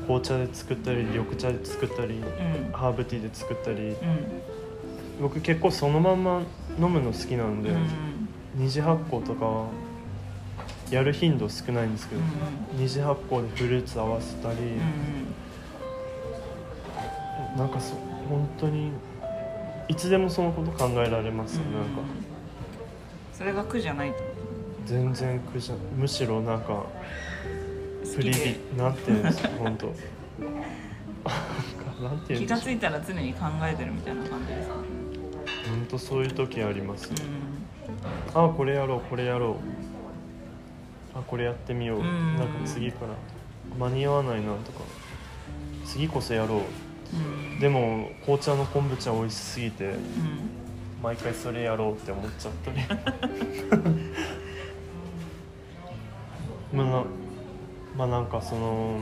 [0.03, 2.21] 紅茶で作ったり緑茶で作ったり
[2.73, 3.91] ハーブティーで作ったり。
[3.91, 3.97] うん。
[5.21, 6.43] 僕結構そのまんま
[6.77, 7.87] 飲むの好きなんで、うん
[8.57, 9.67] 二次発酵とか
[10.91, 12.21] やる頻度少ないんですけど、
[12.75, 14.63] 二次発酵でフルーツ合わせたり、う
[17.55, 17.95] んなんかそ
[18.29, 18.91] 本当に
[19.89, 22.03] いつでもそのこと考えられますよ、うんなんか
[23.43, 24.25] それが苦じゃないってこ
[24.87, 26.87] 全然苦じゃむしろなんかと
[28.15, 28.57] フリ好きで。
[28.77, 29.87] ーなんていうんですか本当。
[32.05, 34.75] なんていうん気がですかついたら常に考えてるみたいな感じですか？
[34.77, 34.85] 本
[35.91, 37.13] 当そういう時あります、う
[38.33, 39.57] あこれやろうこれやろ
[41.17, 41.19] う。
[41.19, 42.37] あこれやってみよう、うん。
[42.37, 43.09] なんか次から。
[43.77, 44.85] 間に合わないなとか。
[45.85, 47.57] 次こそやろんうん。
[47.59, 49.87] うでも紅茶の昆布茶美味しすぎて。
[49.87, 50.62] うん
[51.03, 52.79] 毎回それやろうって思っちゃったり
[56.73, 57.05] まあな
[57.97, 59.01] まあなんかその、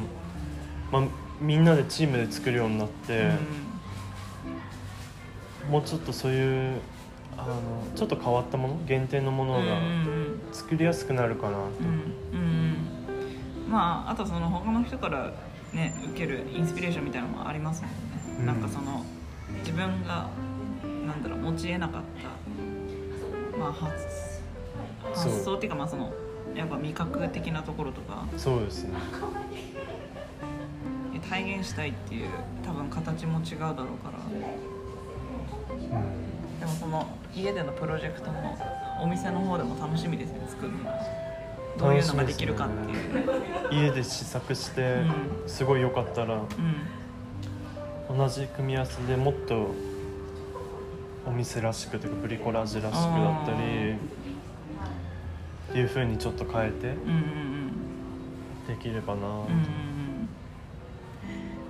[0.91, 1.03] まあ、
[1.41, 3.31] みんなでチームで作るようになって、
[5.71, 6.81] もうちょっとそういう
[7.37, 7.55] あの
[7.95, 10.41] ちょっと変わったもの限定のものがうんうん。
[10.53, 12.45] 作りやすくなるかなと、うんうん
[13.65, 13.71] うん。
[13.71, 15.33] まああとその他の人から
[15.73, 17.97] ね受けるインスピレーションみたいなのもありますもんね、
[18.41, 18.47] うん。
[18.47, 19.05] なんかその
[19.61, 20.29] 自分が
[21.11, 22.03] なんだろう持ち得なかっ
[23.53, 24.41] たまあ発
[25.13, 26.13] 発想っていうかまあその
[26.55, 28.27] やっぱ味覚的なところとか。
[28.37, 28.95] そうですね。
[31.29, 32.29] 体現したいっていう
[32.65, 34.19] 多分形も違うだろうから。
[34.29, 36.59] うん。
[36.59, 38.59] でもその家でのプロジェクトも
[39.01, 40.79] お店の方でも楽しみですね作るの。
[41.79, 45.03] どういうのができるかっていう、家で試作して
[45.47, 48.19] うすごい良かったらうん。
[48.19, 49.73] 同じ組み合わせでもっと
[51.31, 57.71] お店らしくというかブリコラージュらしくだったりっていう風にちょっと変えてうんうん
[58.67, 59.47] できればな、うんうんうん。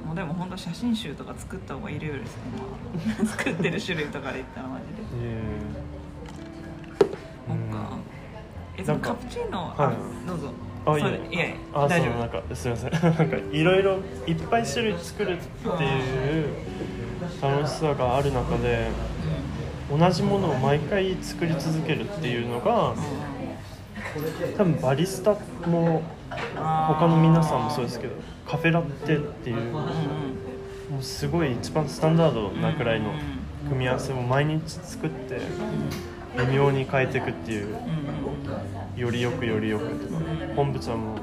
[0.07, 2.43] もうでも本当写真集とか作った方がいるよりですね。
[2.57, 5.03] まあ 作ってる種類とかで言ったらマジで。
[5.23, 5.43] え
[7.47, 7.99] そっか。
[8.79, 9.77] えそのカプチーノはい。
[9.77, 9.93] あ
[10.27, 10.53] どうぞ。
[10.87, 12.19] あいやいやあ大丈夫。
[12.19, 12.93] なんかすみません。
[13.01, 16.49] なんかいろいろいっぱい種類作るっていう
[17.43, 18.89] 楽しさがある中で
[19.91, 22.95] 同じものを毎回作り続けるっていうのが
[24.57, 28.15] 多分バリスタも他の皆さんもそうですけど
[28.47, 33.13] カフェラテっていうもうすごい一番スタンダードなくらいの
[33.69, 35.41] 組み合わせを毎日作って
[36.39, 37.77] 微妙に変えていくっていう
[38.97, 40.21] よりよくよりよくとか
[40.57, 41.17] 昆布茶も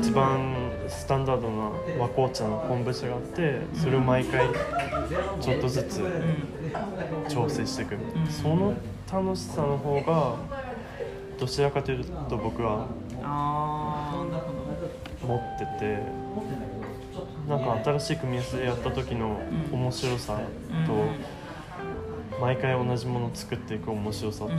[0.00, 4.48] 一番スタンダードな和紅茶の昆布茶があってそれを毎回
[5.40, 6.02] ちょっとずつ
[7.28, 7.94] 調整していく。
[7.94, 8.26] うん。
[8.26, 8.74] その
[9.12, 10.36] 楽しさの方が
[11.38, 12.86] どちらかというと僕は
[15.26, 15.98] 持ってて
[17.48, 19.40] なんか新しい組み合わせでやった時の
[19.72, 20.40] 面白さ
[20.86, 24.50] と毎回同じものを作っていく面白さと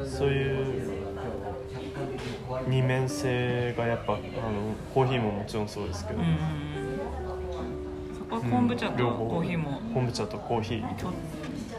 [0.00, 0.08] うん。
[0.08, 0.90] そういう
[2.68, 4.22] 二面性がやっぱあの
[4.94, 6.20] コーヒーももちろんそうですけど、
[8.30, 9.80] は昆布茶とコーヒーも。
[9.92, 10.96] 昆布茶とコーヒー。
[10.96, 11.12] 共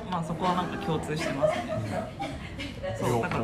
[0.09, 1.81] まあそこはなんか共通してますね。
[2.99, 3.43] そ両うだから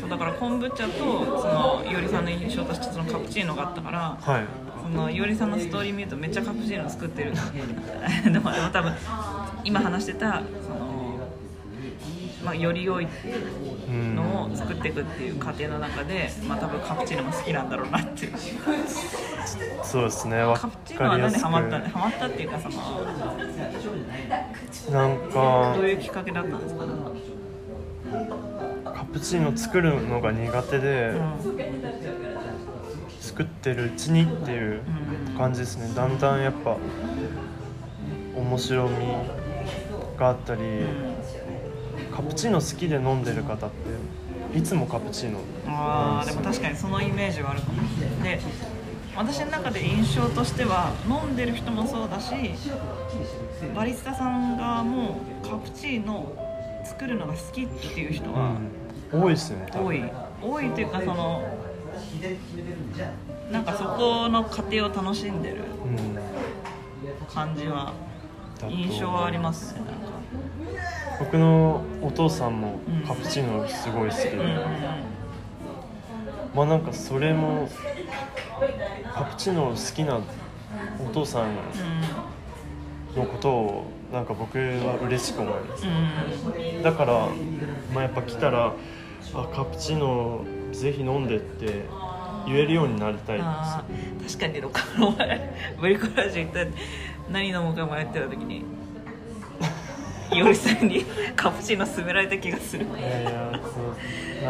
[0.00, 4.44] そうだから昆布茶とそのいおりさんの印象としてそのカプチーノがあったからはい。
[4.82, 7.32] そのいおりさんのストーリー見るとめっちゃカプチーノ作ってる
[8.24, 8.92] でもでも多分
[9.62, 11.20] 今話してたその、
[12.44, 13.06] まあ、より良い
[13.88, 18.32] うんのを作っていくっていう過程の中で、まあ、多分カプチーノも好きなんだろうなっていう
[19.82, 20.42] そうですね。
[20.42, 21.42] わカプチーノはかりやすく。
[21.42, 22.76] 何でハマったハマったっていうかその
[24.92, 26.84] なんかどういうきっかけだったんですか、
[28.92, 31.32] カプチーノ作るのが苦手でうん。
[33.20, 34.80] 作ってるうちにっていう
[35.38, 35.92] 感じですね。
[35.94, 36.76] だんだんやっぱ
[38.36, 38.96] 面白み
[40.18, 40.60] があったり
[42.14, 45.38] カプチーノ好きで飲んでる方っていつもカプチーノ
[45.68, 47.80] あーでも確かにそのイメージはあるかも。
[48.24, 48.40] で
[49.16, 52.32] 私の中で印象としては飲んでる人もそうだし
[53.74, 56.32] バリスタさんがもうカプチーノ
[56.84, 58.56] 作るのが好きっていう人は
[59.12, 59.22] うん。
[59.22, 60.02] 多いですね多い、
[60.42, 61.42] 多いというかその
[63.50, 66.18] なんかそこの過程を楽しんでるうん
[67.26, 67.92] 感じは
[68.58, 70.12] だと印象はありますねなんか。
[71.20, 75.11] 僕のお父さんもうんカプチーノすごい好きで、うんうん
[76.54, 77.68] まあなんかそれも
[79.14, 80.20] カプチーノ好きな
[81.06, 81.56] お父さんうん
[83.16, 85.86] のことをなんか僕は嬉しく思います。
[85.86, 86.82] うん。
[86.82, 87.28] だから、
[87.94, 88.72] まあ、やっぱ来たら
[89.34, 91.84] あカプチーノぜひ飲んでって
[92.46, 93.44] 言えるようになりたいで
[94.26, 94.38] す。
[94.38, 96.60] 確かにどっかの前ブリコラージュ行った
[97.30, 98.64] 何飲もうか迷ってた時に
[100.32, 101.04] いおりさんに
[101.36, 102.86] カプチーノ勧められた気がする。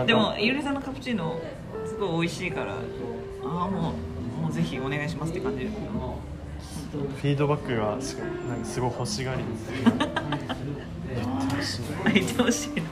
[0.07, 1.62] でもいおりさんのカプチーノす
[2.03, 2.77] ごい美味しいからあ
[3.45, 3.95] あも
[4.39, 5.65] うもうぜひお願いしますって感じ。
[5.65, 5.77] です
[6.93, 9.45] フィードバックがしかもなんかすごい欲しがり。
[9.45, 9.71] です
[11.13, 11.83] 言ってほしい
[12.15, 12.83] 言ってほしいな。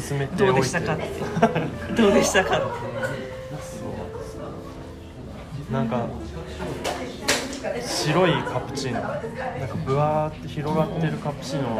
[0.00, 1.04] 進めてどうでしたかって
[1.94, 2.66] どうでしたかって。
[2.66, 3.84] そ
[5.70, 5.72] う。
[5.72, 6.06] なんか
[7.80, 9.00] 白いカプチーノ。
[9.00, 9.08] な
[9.66, 11.76] んかブワーって広がってるカプチーノ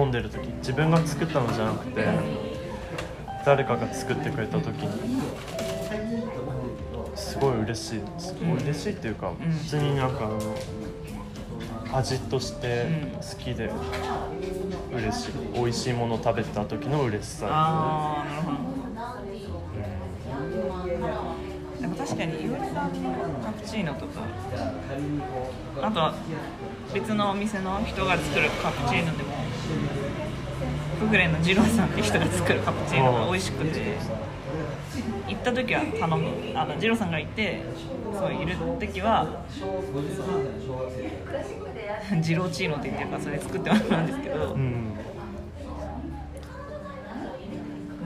[0.00, 2.06] を飲んでる時自分が作ったのじゃなくて
[3.44, 5.20] 誰かが作ってくれた時に。
[7.14, 8.34] すごい嬉しいです。
[8.40, 8.52] うん。
[8.54, 9.34] 嬉しいっていうかん。
[9.34, 12.86] 普通になんかあの味として
[13.20, 13.70] 好きで
[14.92, 15.32] 嬉しい。
[15.54, 17.48] 美味しいもの食べた時の嬉しさ。
[17.50, 18.72] ああなるほど。
[21.80, 23.10] でも確かにいおりさんの
[23.42, 24.22] カプチーノとか
[25.82, 26.14] あとは
[26.94, 29.34] 別のお店の人が作るカプチーノでも
[31.02, 33.96] フグレンのジローさんって人が作るカプチーノが美味しくて。
[35.28, 36.30] 行った時は頼む。
[36.54, 37.62] あのジローさんがいて
[38.12, 39.44] そういる時は
[42.20, 44.94] ジローチーノって言ってるからそれ作ってもらうんですけど、うん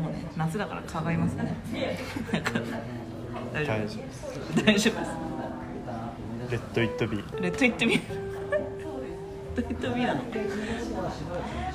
[0.00, 1.56] もうね夏だから蚊がいますね。
[3.52, 3.98] 大丈大夫です。
[4.64, 5.10] 大丈夫です。
[6.50, 7.42] レッド・イット・ビー。
[7.42, 8.00] レッド行ってみ
[9.56, 10.22] るレッドビーなの。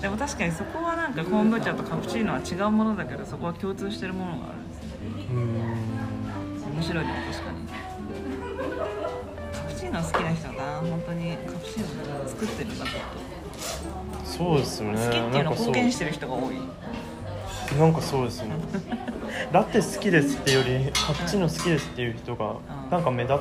[0.02, 4.86] でも確かにそこはなんか昆布茶とカプチーノは違うものだけどそこは共通してるものがあるんですよ。
[5.32, 7.68] うーん面白いでも確かに。
[9.54, 11.38] カプチーノ好きな人はな本当に。
[11.38, 12.92] カプチーノ作ってるんだと。
[14.24, 16.56] そうですよね好きっていうのをなんかそう貢献してる人が多い
[17.78, 18.56] なんかそうですよね。
[19.52, 22.90] ラテ好きですってよりカプチーノ好きですっていう人がうん。
[22.90, 23.36] なんか目立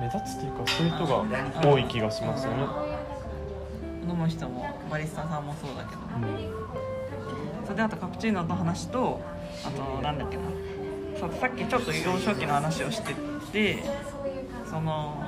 [0.00, 1.24] 目立つっていうかそういう人が
[1.70, 2.64] 多い気がしますよね、
[4.08, 6.02] 飲む人もバリスタさんもそうだけど。
[6.02, 7.64] うん。
[7.64, 9.20] それであとカプチーノの話と
[9.64, 10.42] あとなんだっけな。
[11.40, 13.14] さっきちょっと幼少期の話をして
[13.52, 13.78] て
[14.68, 15.22] その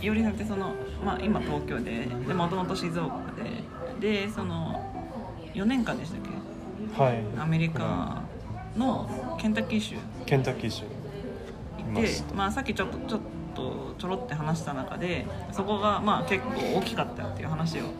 [0.00, 3.32] いおりさんってその、まあ、今東京ででもともと静岡
[4.00, 4.80] ででその
[5.54, 6.20] 4年間でしたっ
[7.02, 7.22] はい。
[7.34, 8.22] けアメリカ
[8.76, 9.96] のケンタッキー州。
[10.24, 10.84] ケンタッキー州。
[10.84, 13.35] いてまあ、さっきちょっとちょっと
[13.98, 17.90] ちょろって話した中でそこがまあ結構大きかったっていう話をうん。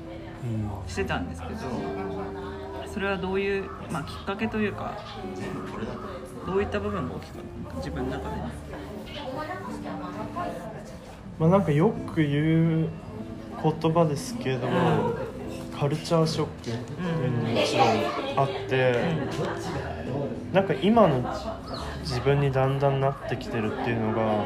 [0.89, 1.55] してたんですけど
[2.93, 4.99] それはどういう、まあ、きっかけというか
[6.47, 8.37] どういった部分が大きかったのか自分の中で。
[11.39, 12.89] まあなんかよく言う
[13.63, 14.69] 言葉ですけど、
[15.79, 17.89] カルチャーショックっていうのももちろん
[18.37, 18.95] あって、
[20.53, 21.23] なんか今の
[22.01, 24.45] 自分にだんだんなってきてるっていうのが、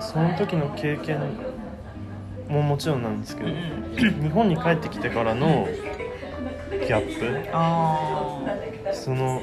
[0.00, 1.18] その時の経験
[2.48, 5.68] ももちろんなんですけど、日本に帰ってきてからの
[6.70, 9.42] ギャッああプその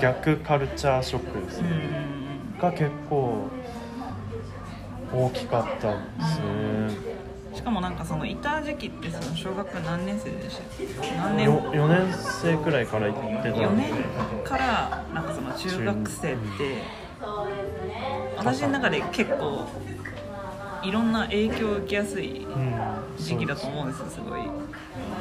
[0.00, 1.74] 逆カルチャーショックですうんね、
[2.60, 3.48] が結構
[5.12, 7.14] 大きかったですね。
[7.54, 11.16] しかもなんかそのいた時期ってその小学何年生でしたっけ？
[11.16, 11.46] 何年？
[11.46, 13.82] よ4年生くらいから行ってた4んで。
[13.84, 13.92] 年
[14.44, 16.82] からなんかその中学生って
[18.36, 19.66] 私の中で結構
[20.82, 22.74] いろんな影響を受けやすいうん。
[23.18, 24.42] 時期だと思うんですよすごい。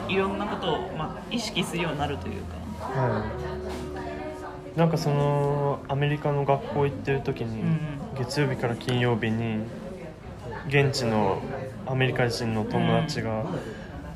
[0.10, 2.56] いろんなことを、まあ、意識するようになるというか。
[3.00, 3.26] は
[4.76, 4.78] い。
[4.78, 7.80] なんかそのアメリカの学校行ってる時に、うん
[8.16, 9.64] 月曜日から金曜日に
[10.68, 11.42] 現地の
[11.88, 13.44] アメリカ人の友達が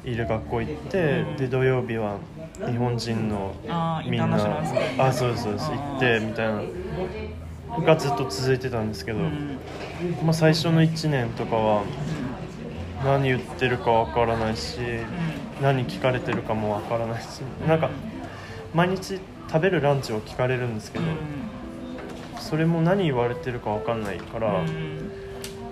[0.05, 2.17] いる学校行って、うんで土曜日は
[2.65, 3.55] 日本人の
[4.05, 4.37] みんな行
[5.97, 6.61] ってみたいな
[7.85, 9.59] がずっと続いてたんですけど、うん
[10.23, 11.83] まあ、最初の1年とかは
[13.03, 14.79] 何言ってるかわからないし、
[15.61, 17.89] 何聞かれてるかもわからないしなんか
[18.73, 21.17] 毎日食べるランチを聞かれるんですけど、うん
[22.39, 25.11] それも何言われてるかわかんないから、うん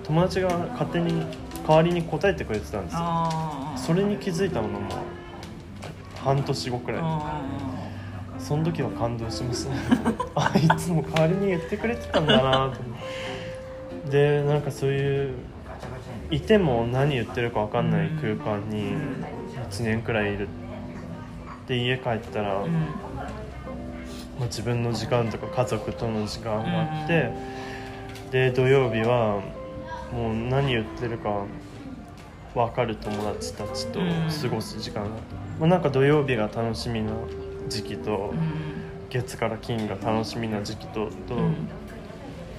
[0.04, 1.26] 友達が勝手に
[1.66, 3.72] 代わりに答えてくれてたんですよ。
[3.76, 4.78] それに気づいたのも
[6.22, 7.00] 半年後くらい。
[7.02, 7.40] あ
[8.38, 9.80] その時は感動しましたね
[10.34, 12.72] あいつも代わりに言ってくれてたんだなと思っ
[14.04, 15.34] てでなんかそういう
[16.30, 18.92] いても何言ってるかわかんない空間に
[19.70, 20.48] 1年くらいいる
[21.66, 22.72] で家帰ったら、ーうん。
[22.72, 22.80] ま
[24.42, 27.32] あ、自分の時間とか家族との時間があって、
[28.30, 29.42] で土曜日は
[30.12, 31.44] もう何言ってるか
[32.54, 37.12] 分かる友達たちと過ごす時間があって、まあ、なんか土曜日が楽しみな
[37.68, 38.82] 時期と、うん。
[39.08, 41.68] 月から金が楽しみな時期とと、うん。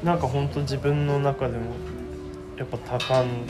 [0.04, 1.76] なんか本当自分の中でも
[2.58, 3.48] やっぱ多感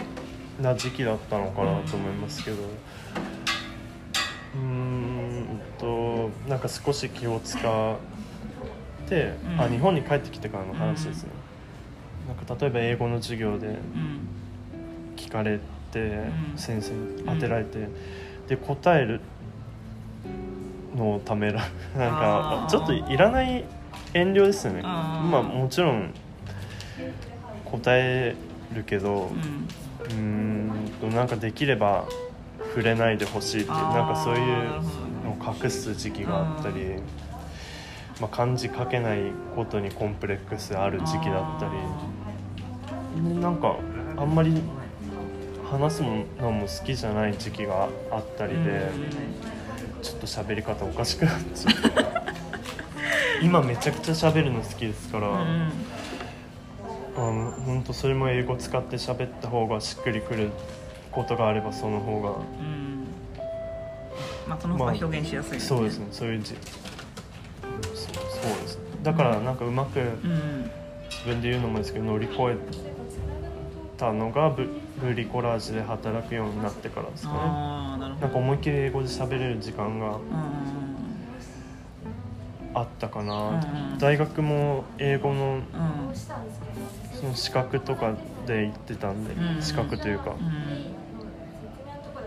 [0.59, 2.57] な時期だったのかなと思いますけど。
[4.53, 7.97] うーんとなんか少し気を使っ
[9.05, 9.61] て、うん。
[9.61, 11.31] あ日本に帰ってきてからの話ですね、
[12.27, 14.19] なんか例えば英語の授業でうん。
[15.15, 15.59] 聞かれ
[15.91, 16.57] て、うん。
[16.57, 17.89] 先生に当てられて、
[18.47, 19.21] で答える
[20.97, 21.61] のをためら
[21.97, 23.63] なんかちょっといらない
[24.13, 24.81] 遠慮ですよね。
[24.81, 26.13] まあもちろん
[27.65, 28.35] 答え
[28.73, 29.67] るけどうん。
[30.05, 32.05] うーんとなんかできれば
[32.69, 34.43] 触れないでほしいっていうなんかそういう
[35.23, 36.95] のを隠す時期があったり、
[38.21, 43.75] まあ、漢字書けないことにコンプレックスある時期だったりでなんか
[44.15, 44.61] あんまり
[45.69, 48.89] 話すのも好きじゃない時期があったりで、
[50.01, 51.73] ちょっと喋り方おかしくなっちゃう。
[53.41, 55.71] 今めちゃくちゃ喋るの好きですから、うんうん。
[57.15, 60.49] あの本当それも英語使って喋った方がしっくりくる
[61.11, 62.29] ことがあればその方が。
[62.31, 62.33] う
[62.63, 63.07] ん。
[64.47, 66.07] まあその方が表現しやすい、そうですね。
[66.11, 66.59] そういうじそう
[67.93, 70.71] そうですだからなんかうまくうん。
[71.09, 72.55] 自分で言うのもですけど乗り越え
[73.97, 74.69] たのがブ
[75.01, 77.39] ブリコラージュで働くようになってからですかね。
[78.19, 80.21] なんか思いっきり英語で喋れる時間がうん
[82.73, 83.53] あったかな、う
[83.95, 85.61] ん大学も英語のうん。
[87.19, 88.13] その資格とか
[88.45, 90.31] で行ってたんで、うん資格というか。
[90.31, 90.97] うん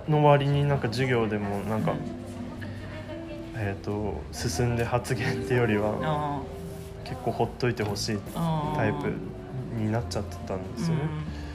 [0.08, 1.94] の割になんか授業でもなんか、
[3.54, 6.40] えー、と進んで発言ってよりはあ
[7.04, 8.18] 結構ほっといてほしい
[8.74, 9.12] タイプ
[9.76, 11.49] になっちゃってたんですよね、うん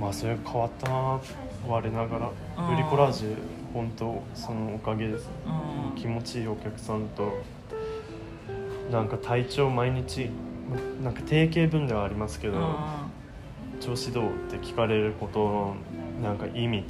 [0.00, 1.20] まあそれが変わったな
[1.66, 2.30] 我ながら
[2.68, 2.76] うん。
[2.76, 3.36] ブリコラージュ
[3.72, 5.26] 本当そのおかげです。
[5.26, 5.88] ねうん。
[5.88, 7.32] うん気持ちいいお客さんと
[8.90, 10.28] なんか体調毎日
[11.02, 13.06] なんか定型文ではありますけどあ
[13.80, 15.76] 調子どうって聞かれることの
[16.22, 16.84] なんか意味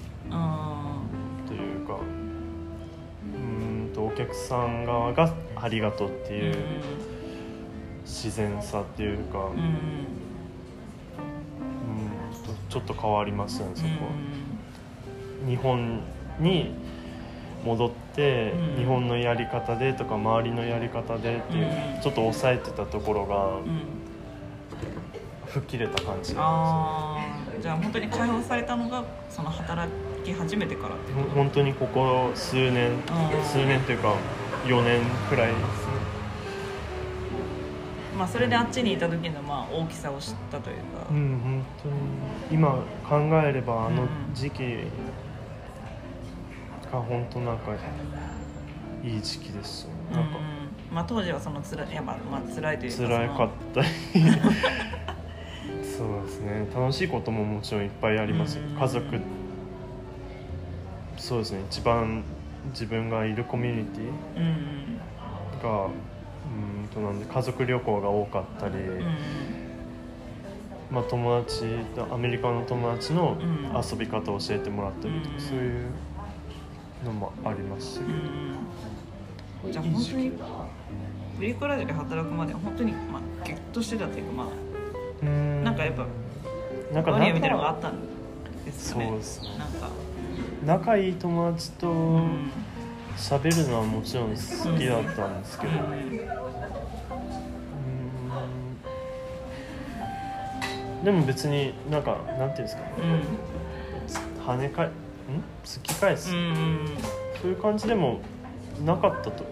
[1.46, 6.56] というかうーんとお客さん側がありがとうってーいう
[8.04, 10.06] 自然さっていうか、うん
[12.74, 13.92] ちょっと変わりましたねそこは、
[15.42, 15.48] うん。
[15.48, 16.00] 日本
[16.40, 16.74] に
[17.64, 18.76] 戻って、うん。
[18.76, 22.00] 日本のやり方でとか周りのやり方でっていう、うん。
[22.02, 23.64] ちょっと抑えてたところがうん。
[25.46, 26.48] 吹っ切れた感じなんあ
[27.16, 29.88] あじゃあ本当に解放されたのがその働
[30.24, 32.98] き始めてからって本当にここ数年うん。
[33.44, 34.16] 数年というか
[34.64, 35.00] 4年
[35.30, 35.83] くらいですね
[38.16, 41.94] まあそれであっちにいた時のまあ大きさを知ったというか、うん本当に。
[42.52, 42.68] 今
[43.08, 44.62] 考えればあのうん時期
[46.92, 47.72] が本当なんか
[49.02, 49.90] いい時期ですよ。
[50.10, 50.24] うんなん。
[50.30, 50.38] か
[50.92, 53.80] まあ当時はそのつらいやまあまあ辛いというか辛かった。
[53.82, 53.86] り
[55.82, 56.66] そうですね。
[56.74, 58.78] 楽しいことももちろんいっぱいありますうん。
[58.78, 59.04] 家族
[61.16, 61.60] そうですね。
[61.70, 62.22] 一番
[62.70, 64.04] 自分がいるコミュニティ
[64.36, 64.98] うん。
[65.62, 65.88] が
[66.44, 69.04] うーんとなんで家族旅行が多かったり、うん。
[70.90, 71.64] まあ、友達
[72.12, 73.64] アメリカの友達のうん。
[73.90, 75.40] 遊び方を教えてもらったりとか、うん。
[75.40, 75.90] そういう
[77.04, 79.72] のもありますし、うん。
[79.72, 80.32] じゃあ本当に
[81.38, 84.46] ブリコラージュで働くまでは本当にまあギュッとしてたというかまあ
[85.22, 85.64] うーん。
[85.64, 86.06] なんかやっぱ
[86.92, 89.06] なんかバリアみたいなのがあ仲ったんですかね。
[89.06, 89.48] そうですね。
[89.58, 89.88] なんか。
[90.64, 92.52] 仲いい友達とうん
[93.16, 94.36] 喋るのはもちろん好
[94.78, 95.80] きだったんですけど、うー
[101.00, 101.04] ん。
[101.04, 102.82] でも別になんかなんていうんですか。
[102.98, 103.22] うん
[104.46, 104.90] 跳ね返ん？
[105.64, 106.86] 突き返す、うん
[107.40, 108.20] そういう感じでも
[108.84, 109.44] なかったと、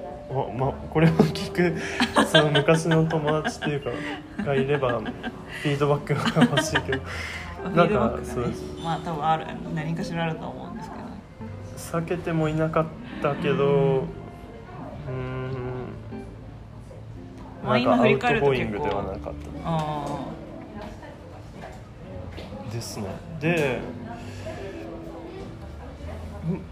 [0.57, 1.75] ままこれを聞く。
[2.31, 3.91] その昔の友達っていうか
[4.45, 7.03] がいればフィードバックが欲しいけど。
[7.75, 8.25] なんかね。
[8.25, 8.63] そうです。
[8.83, 11.03] まあ多分ある何かしらあると思うんですけど。
[12.01, 12.85] 避けてもいなかっ
[13.23, 14.05] たけど、
[15.09, 15.95] うん。
[17.65, 20.05] なんか outgoing ではなかっあ
[22.69, 23.07] たですね。
[23.41, 23.81] で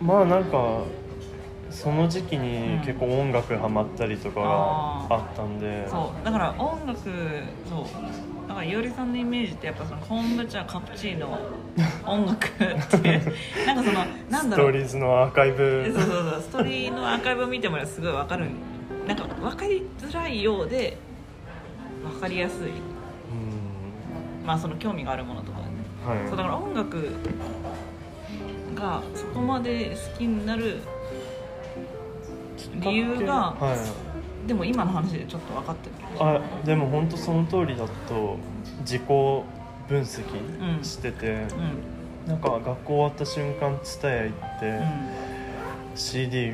[0.03, 0.82] んまあなんか
[1.70, 4.46] その時期に結構音楽ハマったりとかが
[5.11, 6.24] あったんで、あそう。
[6.24, 7.11] だから音楽そ
[7.82, 7.84] う
[8.51, 11.38] だからいおりさんのイメージってやっぱその昆布茶カプチーノ
[12.05, 13.20] 音楽って
[13.64, 14.66] なんかそのなんだろう。
[14.66, 15.92] ストーリーズのアーカイブ。
[15.94, 18.46] そうそうそうストーリーのアーカイブを見てもらすごいわかる。
[19.07, 20.96] なんか分かりづらいようで
[22.03, 22.66] 分かりやすい。
[22.66, 22.72] うん。
[24.44, 25.59] まあその興味があるものとか。
[25.59, 25.64] ね
[26.05, 26.28] はい。
[26.28, 27.09] そうだから音楽
[28.74, 30.78] がそこまで好きになる
[32.80, 34.09] 理由がはい
[34.47, 38.36] でも今の話でちょっと分かってるあでも本当その通りだと
[38.80, 39.45] 自己分
[40.03, 40.22] 析
[40.76, 40.84] うん。
[40.84, 42.28] してて、すうん。
[42.28, 44.86] なんか学校終わった瞬間蔦屋行って、うん。
[45.97, 46.53] CD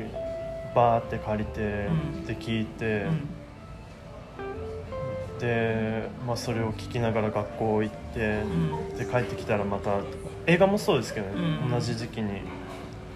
[0.75, 2.25] バーって借りて、うん。
[2.25, 3.27] で聞いて、うん。
[5.39, 8.97] で、まあ、それを聞きながら学校行って、うん。
[8.97, 9.99] で帰ってきたらまた
[10.47, 11.33] 映画もそうですけどね、
[11.63, 11.71] うん。
[11.71, 12.41] 同じ時期に。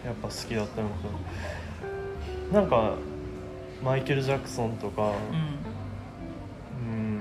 [0.05, 0.93] やっぱ好きだったのと。
[2.53, 2.93] なんか
[3.83, 5.05] マイケル・ジャクソンとかう
[6.85, 7.15] ん。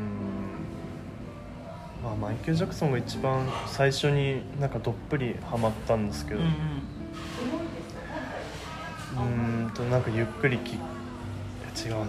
[2.04, 10.76] まあマイケル・ジャクソンが一番最初になんかどっぷりハマったんですけど、うんうーんとなんかゆっくりき違
[11.90, 12.06] うな。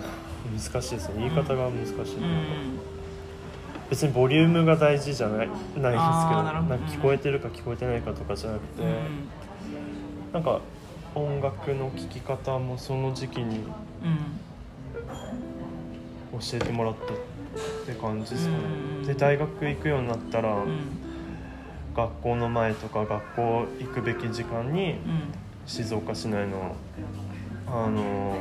[0.52, 1.16] 難しいですね。
[1.20, 1.96] 言い方が難しい、
[3.90, 5.94] 別にボリュームが大事じゃないないですけど
[6.44, 9.30] なんか聞こえてるか聞こえてないかとかじゃなくて、うん。
[10.34, 10.62] なんか
[11.14, 13.66] 音楽の聴き方もその時期にうん
[16.34, 17.18] 教えてもらったっ
[17.86, 18.64] て感じですかね、
[19.02, 19.06] うん。
[19.06, 20.80] で大学行くようになったら、うん。
[21.96, 24.98] 学校の前とか学校行くべき時間にうん。
[25.68, 26.76] 静岡市内の
[27.68, 28.38] あの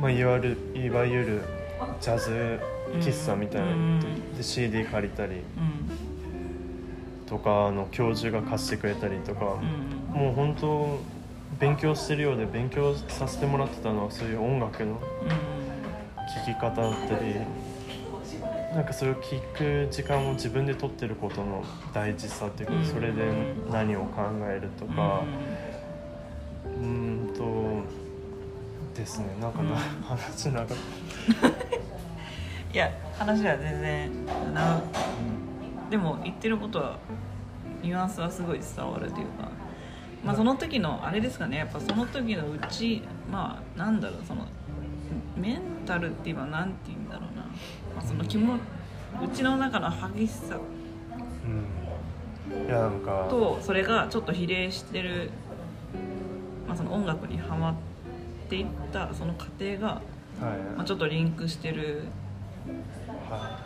[0.00, 1.42] まあいわゆるいわゆる
[2.00, 2.58] ジャズ
[2.94, 3.66] 喫茶みたいな。
[3.66, 4.00] のうん。
[4.36, 5.42] で CD 借りたりうん。
[7.26, 9.58] とかあの教授が貸してくれたりとか、
[10.14, 10.20] うん。
[10.20, 10.98] もう本当
[11.58, 15.00] 勉強してるようで勉強させてもらってたのはそういう音楽の聴
[16.46, 17.34] き方だったり
[18.74, 19.20] なんかそれを聴
[19.56, 22.84] く時間を自分で取ってることの大事さっていうか、うん。
[22.84, 23.32] それで
[23.70, 25.24] 何を考えるとか
[26.64, 27.82] うーんと
[28.94, 29.76] ですねなんかな、うん。
[30.02, 30.74] 話長く、
[32.72, 34.80] いや話は全然な
[35.90, 36.98] でも言ってることは
[37.82, 39.49] ニュアンスはすごい伝わるというか、
[40.24, 41.58] まあ、その時のあれですかね。
[41.58, 44.18] やっぱその時のうちまあなんだろう。
[44.26, 44.46] その
[45.36, 47.50] メンタルって言えばなんて言うんだろうな、ま
[47.98, 50.58] あ、その気もうちの中の激しさ。
[52.50, 55.30] うん、いやなんかとそれがちょっと比例してる、
[56.68, 57.74] まあ、その音楽にはまっ
[58.48, 60.02] ていったその過程が、はい。
[60.76, 62.04] まあ、ちょっとリンクしてる。
[63.28, 63.58] は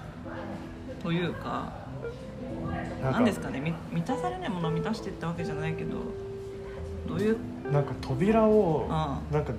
[1.02, 1.72] というか
[3.02, 3.60] 何ですかね。
[3.60, 5.98] み満たされないものを満たしていったわけじゃないけど
[7.06, 7.36] どういう？
[7.72, 9.52] なんか扉をあなんか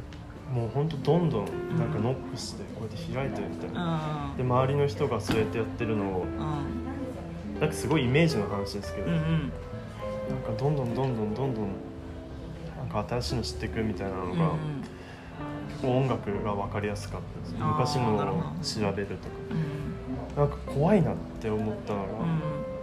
[0.53, 1.45] もうほんとどんどん
[1.77, 7.59] なんかノックしてこうやって開いてるみたいな、あで周りの人がそうやってやってるのをうん。
[7.59, 9.19] なんかすごいイメージの話ですけど、うんうん。
[9.19, 11.67] なんかどんどんどんどんどんどん
[12.77, 14.37] なんか新しいの知っていくみたいなのが、うんうん。
[15.69, 17.63] 結構音楽が分かりやすかったです。
[17.63, 18.19] 昔のを
[18.63, 19.13] 調べると
[19.51, 20.35] うん。
[20.35, 22.74] かなんか怖いなって思ったのが、うん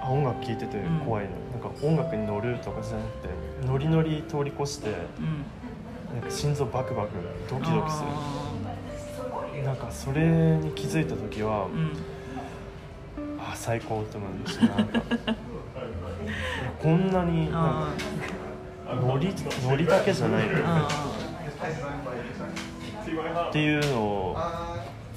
[0.00, 3.28] あ音楽聴いてて怖いな,、なんか音楽に乗るとかじゃなくて
[3.66, 5.44] ノリノリ通り越してうん。
[6.14, 7.10] なんか心臓バクバク
[7.48, 8.04] ドキドキすあ
[9.56, 11.92] るなんかそれに気づいた時は、ーうん。
[13.38, 14.66] あ最高って思いました。
[14.66, 15.00] なんか
[16.82, 17.88] こんなに なんか
[18.88, 19.32] あノリ
[19.64, 20.48] ノリだけじゃないっ
[23.52, 24.36] ていうのを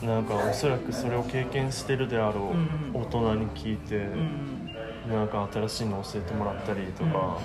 [0.03, 2.53] なんかおそらくそれを経験してるであろ
[2.93, 3.01] うん。
[3.01, 4.62] う大人に聞いて、ーうん
[5.09, 7.37] なんか新しいの教えてもらったりとか、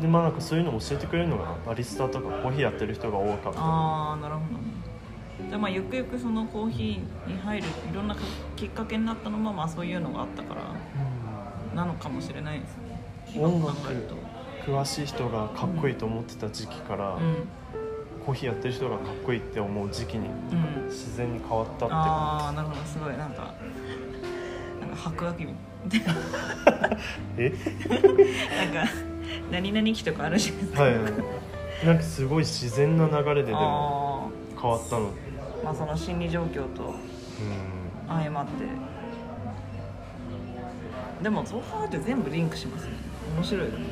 [0.00, 3.60] でまあなんかそういうのを教えてくれるのがバリスタとかコーヒーやってる人が多かった。
[3.60, 4.46] あーなるほど。
[5.48, 8.16] じゃあまあゆくゆくそのコーヒーに入るいろんな
[8.56, 10.62] きっかけになったのもまあそういうのがあったから
[11.74, 13.00] なのかもしれないですね。
[13.34, 13.78] 今音楽
[14.66, 17.48] 詳しい人がかっこいいと思ってた時期から、うん。
[18.26, 20.86] コーヒーやってる人がかっこいいって思う時期にうん。
[20.88, 22.82] 自然に変わったってああなるほど。
[22.82, 23.54] すごいなんか
[24.90, 25.54] なんか白亜紀み
[27.38, 27.52] え？
[28.72, 28.92] なんか
[29.50, 30.94] 何々期とかあるじゃないですか、はい
[31.84, 35.08] なんかすごい自然な流れででもあ変わったの。
[35.08, 36.94] ーまあその心理状況とうん。
[38.06, 38.50] 相まって。
[41.22, 42.90] でもそう考えると全部リンクしますね。
[43.34, 43.86] 面白いよね。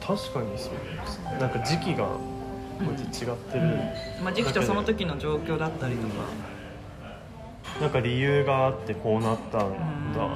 [0.00, 2.20] 確かにそうなんか時期がこ
[2.82, 3.66] うやって違ってる、
[4.22, 6.14] まあ、時期とその時の状況だったりとか、
[7.80, 10.28] なんか理由があってこうなったんだ、う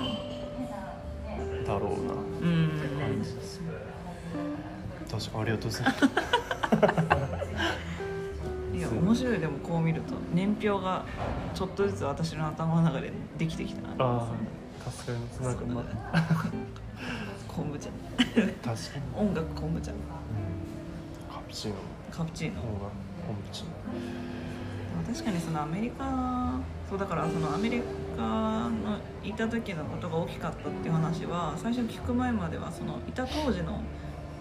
[1.60, 1.64] ん。
[1.64, 2.70] だろうなうん
[3.00, 3.72] 感じですね。
[5.10, 6.04] 確かありがとうございます。
[8.78, 9.38] いや面白い。
[9.40, 11.04] でもこう見ると年表が
[11.52, 14.28] ちょっとずつ私の頭の中でできてきたなあ
[14.86, 15.84] あ助かりますなんかま
[17.48, 17.90] 昆布茶。
[18.16, 19.90] 確かに、音楽昆布茶。
[19.92, 19.98] うん、
[21.34, 21.76] カプチーノ。
[22.10, 22.56] カプチーノ。
[22.56, 22.90] の方が
[23.26, 23.64] 本地
[25.06, 27.82] 確かにそのアメリカそうだからそのアメリ
[28.16, 28.22] カ
[28.70, 33.80] のいた時のことが大きかったっていう話は最初聞く前まではそのいた当時の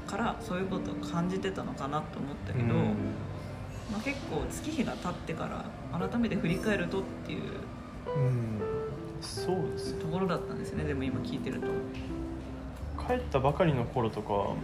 [0.08, 2.82] からそういうことを感じてたのかなと思ったけど、うん。
[3.92, 7.42] まあ、結構月日が経ってから改めて振り返るとっていう
[8.16, 8.62] うん。
[9.22, 11.68] そうですところだったんですねでも今聞いてると。
[13.08, 14.56] 帰ったばかりの頃とかも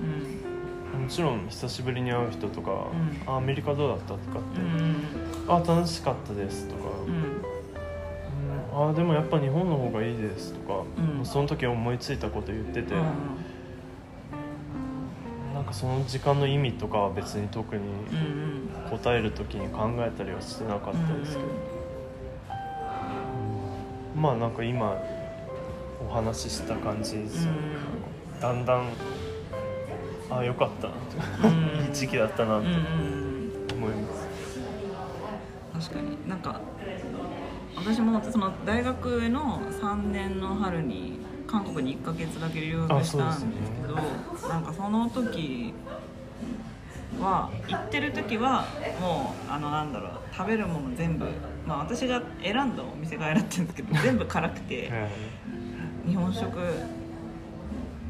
[1.01, 1.07] うん。
[1.09, 2.75] ちろん久しぶりに会う人とかう
[3.27, 4.95] 「あアメリカどうだった?」とかってうん
[5.47, 7.13] 「あ楽しかったです」とかうん。
[7.13, 11.25] うん「あでもやっぱ日本の方がいいです」とか、うん。
[11.25, 13.01] その時思いついたこと言ってて、うん
[15.53, 21.49] なんかその時間の意味とかは別に特にうん答える時に考えたりはしてなかったですけど、
[24.15, 24.95] まあなんか今
[26.07, 27.57] お話しした感じですよね、
[28.39, 28.87] だんだん
[30.29, 31.49] あよかったな
[31.87, 33.77] いい時期だったなとうんうんうん。
[33.77, 34.26] 思います、
[35.79, 36.29] 確かに。
[36.29, 36.59] なんか
[37.75, 43.95] 私もその大学の3年の春に韓国に1ヶ月だけ留学したんですけど
[44.49, 45.73] なんかその時
[47.21, 48.65] は行ってる時は
[48.99, 51.25] もうあのなんだろう食べるもの全部
[51.65, 56.09] まあ私が選んだお店が選ってるんですけど 全部辛くてはい。
[56.09, 56.49] 日本食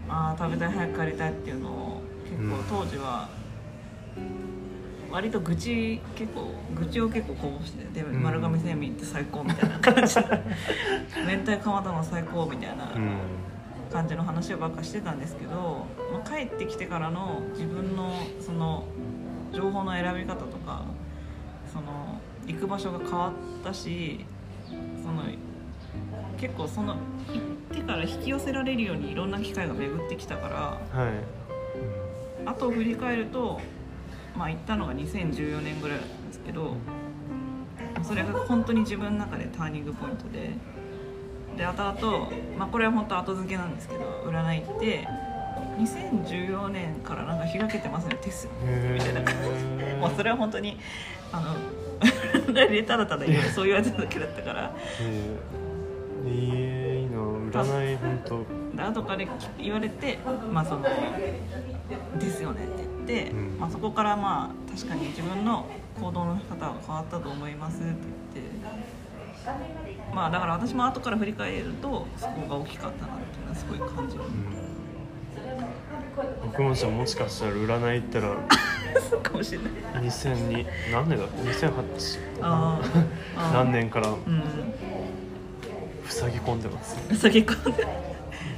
[0.09, 2.37] あー食べたい早く帰りたいっていうのを結
[2.69, 3.27] 構当時は
[5.11, 8.21] 割と愚痴結構愚痴を結構こぼしてでん。
[8.21, 10.21] 丸亀製麺って最高みたいな感じで。
[11.27, 13.17] 明太釜玉最高みたいなうん。
[13.91, 18.83] 感じの話をばっかしてたんですけど、まあ、帰ってきてからの自分のその
[19.53, 20.83] 情報の選び方とか
[21.71, 24.25] その行く場所が変わったし
[24.67, 24.73] そ
[25.11, 25.23] の
[26.37, 27.39] 結構その行
[27.75, 31.13] ってから引き寄せられるようにいろんな機会が巡ってきたからはい、
[32.45, 33.59] 後を振り返ると
[34.37, 36.75] まあ行ったのが2014年ぐらいだったんですけど
[38.03, 40.51] それが本当に自分の中でターニングポイントで
[41.57, 45.07] で後々、まあ、これは本当後付けなんですけど占いって
[45.79, 50.77] 2014年からなんか開けてますねテスへみたいな感じえもうそれは本当に
[51.31, 51.55] あの
[52.53, 54.75] 占いただただそう言われただけだったから。
[55.01, 57.17] えー、いいな。
[57.51, 58.45] 占い本当。
[58.75, 59.25] で後から
[59.59, 60.19] 言われて
[60.51, 60.83] まあその
[62.19, 65.65] ですよねってて、うんまあ、そこからまあ確かに自分の
[65.99, 67.85] 行動の仕方は変わったと思いますって
[68.35, 68.51] 言って
[70.13, 74.23] まあだから私も後から振り返るとそこが大きかったなっていうのはすごい感じる。
[76.43, 78.35] 僕もじゃあもしかしたら占い行ったら
[79.09, 79.65] そうかもしれな
[79.99, 80.03] い。
[80.03, 83.05] 2002何年だ？2008あー
[83.37, 83.53] あー。
[83.53, 84.43] 何年からうん。
[86.05, 86.97] 塞ぎ込んでます。
[87.17, 87.87] 先込んで。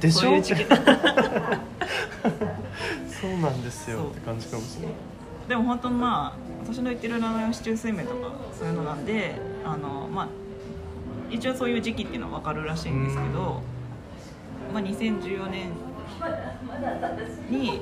[0.00, 0.20] でしょ？
[0.22, 0.64] そういう時期。
[0.64, 0.76] だ
[3.20, 4.10] そうなんですよ。
[4.10, 4.62] って感じかも。
[4.62, 4.94] しれない
[5.48, 10.28] でも本当まあ私の言ってる占いは市中水明とかそういうのなんであのまあ
[11.30, 13.62] 一応そういう時期っていうのは分かるらしいんですけど、
[14.72, 15.70] まあ、2014年
[17.48, 17.80] に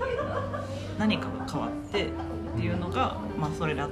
[0.98, 2.10] 何かが変わってっ
[2.56, 3.90] ていうのが、まあ、それだっ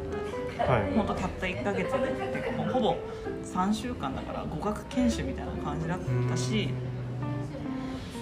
[0.57, 0.72] た。
[0.72, 0.92] はい。
[0.94, 1.99] 本当たった1ヶ月で。
[1.99, 2.97] っていうかもうほぼ
[3.44, 5.99] 3週間だから語学研修みたいな感じだっ
[6.30, 6.70] たし、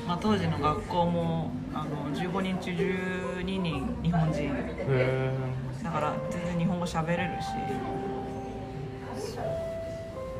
[0.06, 4.42] まあ、当時の学校もあの15人中12人日本人。
[4.42, 5.34] へ
[5.82, 7.46] だから全然日本語喋れるし。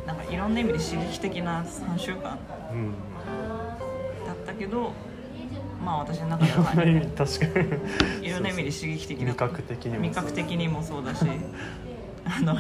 [0.07, 2.37] なんかいろんな意味で刺激的な3週間だ
[4.35, 4.93] ったけど
[5.83, 6.65] まあ私の中では。
[6.65, 6.85] 確
[7.55, 7.61] か
[8.21, 8.29] に。
[8.29, 11.25] いろんな意味で刺激的だ味覚的にも味覚的にもそうだし。
[12.27, 12.55] あの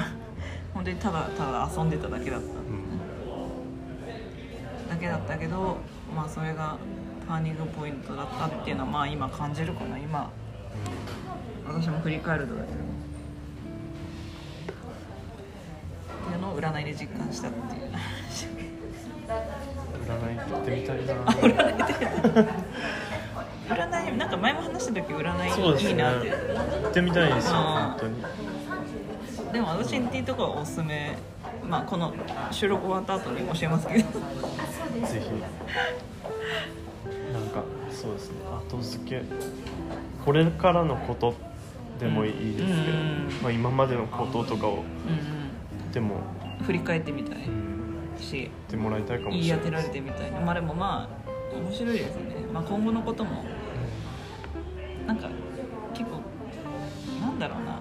[0.72, 2.46] 本当にただただ遊んでただけだった。
[2.46, 2.98] うん。
[4.88, 5.76] だけだったけど
[6.14, 6.78] まあそれが
[7.26, 10.30] ターニングポイントだったっていうのはまあ今感じるかな今。
[11.66, 12.74] 私も振り返るとだけど。
[16.24, 17.90] っていうのを占いで実感したっていう。
[20.06, 21.14] 占い行ってみたいな。
[23.66, 26.30] 占いなんか前も話した時占いいいなって。
[26.30, 26.36] 行
[26.88, 28.22] ってみたいですよ本当に。
[29.52, 31.16] でも私にとこはおすすめ
[31.68, 32.12] まあこの
[32.50, 33.98] 収録終わった後に教えますけど。
[34.02, 35.30] ぜひ。
[37.32, 38.36] なんかそうですね。
[38.68, 39.22] 後付け。
[40.24, 41.34] これからのこと
[41.98, 43.28] でもいいですけど、うん。
[43.42, 44.76] まあ、今までのこととかを。
[44.76, 47.44] うんでも、うん振り返ってみたい。
[47.46, 48.32] うん、し。
[48.32, 50.32] 言ってもらいたいかも言いしれない当てられてみたい。
[50.32, 51.08] なまあでもま
[51.52, 53.44] あ面白いですね、まあ、今後のことも。
[55.06, 55.28] なんか
[55.92, 56.20] 結構
[57.20, 57.73] なんだろうな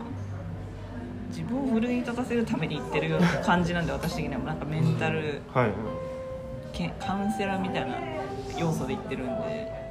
[1.44, 4.40] 自分を奮い立たせるために言ってるような感じなんで私的には。
[4.40, 5.74] なんかメンタルはい、
[6.72, 7.98] けカウンセラーみたいな
[8.58, 9.84] 要素で言ってるんで。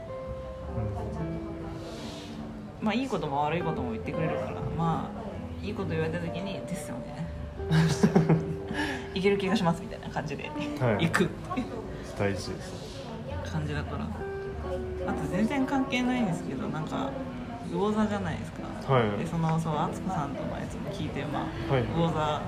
[2.80, 4.60] まあいいことも悪いことも言ってくれるから。
[4.76, 7.28] まあいいこと言われた時に「ですよね」
[9.14, 10.44] いける気がしますみたいな感じで。
[10.80, 11.06] はい。
[11.06, 11.28] 行く
[12.18, 13.02] 大事です。
[13.52, 14.06] 感じだから。
[15.06, 17.10] あと全然関係ないんですけどなんか
[17.72, 19.18] 魚座じゃないですかはい。
[19.18, 21.84] でそのそう敦子さんとのやつも聞いてまあ、はい。
[21.84, 22.42] 魚座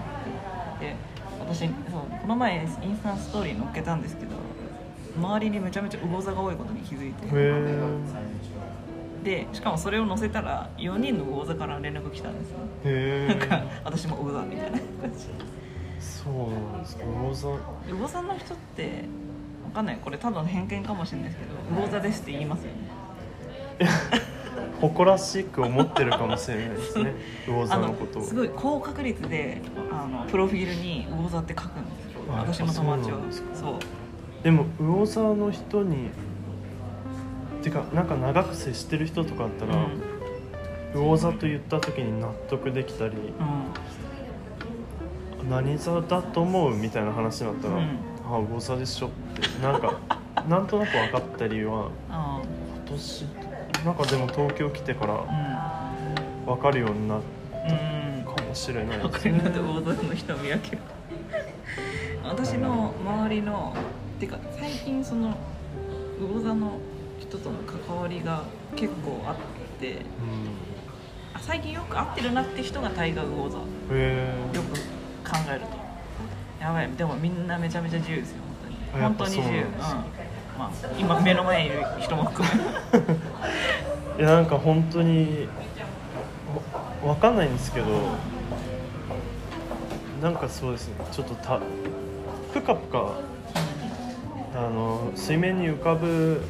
[0.81, 0.95] で
[1.41, 1.69] 私そう
[2.23, 4.37] この前インスタストーリー載っけたんですけど
[5.17, 7.27] 周りにめちゃめちゃ魚座が多いことに気づいて。
[9.25, 12.59] でしかもそれを載せたら4人の魚座から連絡来たんですよ。
[12.85, 14.79] へなんかえ私も魚座みたいな。
[14.79, 15.29] 感じ
[15.99, 17.05] そうなんですか。
[17.05, 17.49] 魚座。
[17.87, 19.05] で魚座の人って
[19.65, 19.99] わかんない。
[20.05, 22.95] これただの偏見かもしれないですけど魚座ですって言いますよね
[24.89, 27.15] 誇らしく思ってるかもしれないですね。
[27.47, 28.23] 魚あ座のことを。
[28.23, 32.21] すごい高確率であのプロフィールに魚座って書くんですよ。
[32.31, 33.19] あ私の友達は
[33.55, 33.75] そう
[34.43, 36.11] でも魚座の人に
[37.63, 39.75] てかなんか長く接してる人とかあったら、
[40.95, 43.15] 魚座と言った時に納得できたり
[45.43, 47.83] うん、何座だと思うみたいな話になったら、うん。
[48.27, 49.63] あ魚座でしょって。
[49.63, 49.95] なんか
[50.49, 52.41] なんとなく分かったりはあ
[52.87, 53.25] 今年
[53.85, 55.93] なんかでも東京来てからあ
[56.47, 57.21] 分かるようになっ
[57.53, 59.41] うんうんたかもしれないわですね。
[59.41, 60.79] かります魚座の人見分ける
[62.25, 63.75] 私の周りの
[64.19, 65.37] てか最近その
[66.19, 66.79] 魚座の
[67.21, 68.45] 人との関わりが
[68.77, 69.37] 結構あっ
[69.81, 69.93] て。
[69.93, 70.01] うん。
[71.35, 73.59] あ最近よく会ってるなって人が大河魚座。
[73.59, 75.67] よく考えると。
[76.65, 76.91] やばい。
[76.93, 78.37] でもみんなめちゃめちゃ自由ですよ
[78.93, 79.03] 本当に。
[79.03, 79.65] 本当に自由
[80.59, 82.55] まあ今目の前にいる人も含め。
[84.19, 85.49] いやなんか本当に
[87.05, 87.87] わ分かんないんですけど
[90.23, 91.61] なんかそうですねちょっとた
[92.53, 93.11] ぷかぷか
[94.55, 96.43] あの水面に浮かぶ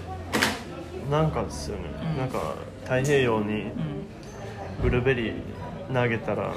[1.10, 2.18] なんかですよね、うん。
[2.18, 3.70] なんか太平洋にうん。
[4.82, 6.52] ブルーベリー投げたら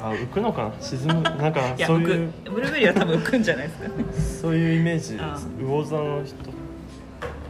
[0.00, 0.72] あ浮くのかな？
[0.80, 1.22] 沈む？
[1.22, 2.50] なんかいやそういう浮く。
[2.52, 3.94] ブルーベリーは多分浮くんじゃないですかね。
[4.42, 5.12] そういうイメージ。
[5.14, 6.36] ですあ魚座の人。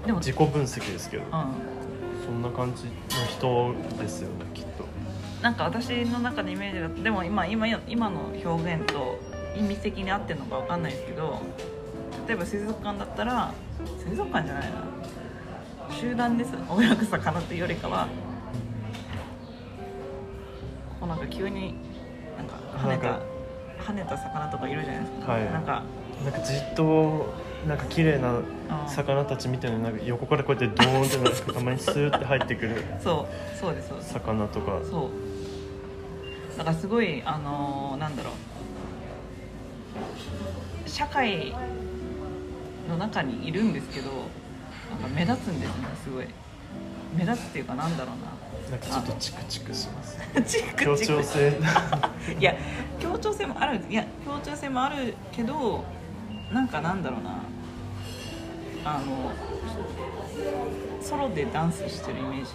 [0.07, 1.25] でも自己分析ですけど。
[1.25, 1.31] うん。
[2.25, 2.91] そんな感じの
[3.27, 4.85] 人ですよねきっと。
[5.43, 9.19] なんか私の中のイメージだとでも今今今の表現と
[9.57, 11.41] 意味的に合ってるのかわかんないですけど
[12.27, 13.53] 例えば水族館だったら
[14.05, 14.71] 水族館じゃないな。
[15.91, 16.53] 集団です。
[16.53, 18.09] 泳ぐ魚というよりかは
[21.01, 21.75] こうなんか急に
[22.79, 23.21] 跳ねたなんか
[23.81, 25.45] 跳ねた魚とかいるじゃないですか、はい。
[25.53, 25.83] なんか。
[26.25, 27.33] なんかじっと
[27.67, 28.41] なんか綺麗な
[28.89, 34.13] 魚たちみたいななんか横からこうやってドーンってなんかたまにスーって入ってくるそうそうですそうです。
[34.15, 34.81] 魚とか。
[34.91, 35.11] そ
[36.55, 36.59] う。
[36.59, 38.33] だからすごいあのーなんだろう。
[40.89, 41.55] 社会
[42.89, 44.11] の中にいるんですけど
[44.91, 46.27] なんか目立つんですねすごい
[47.17, 48.39] 目立つっていうかなんだろうな。
[48.77, 50.19] んかちょっとチクチクします。
[50.35, 50.85] な チクチク。
[50.85, 51.59] 協調性。
[52.39, 52.55] いや
[53.01, 53.81] 協調性もある。
[53.89, 55.85] いや協調性もあるけど
[56.53, 57.39] なんかなんだろうな。
[58.85, 59.33] あの
[61.03, 62.53] ソロでダンスしてるイメージ。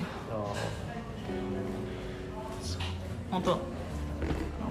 [3.32, 3.60] 本当。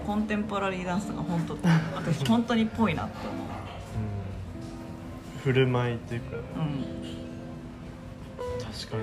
[0.06, 1.56] コンテンポラリーダンスとか本当。
[1.94, 3.36] 私本当にっぽいなって思う。
[5.38, 5.42] ん。
[5.42, 6.36] 振る舞いっていうか。
[6.36, 6.84] ううん。
[8.58, 9.02] 確かに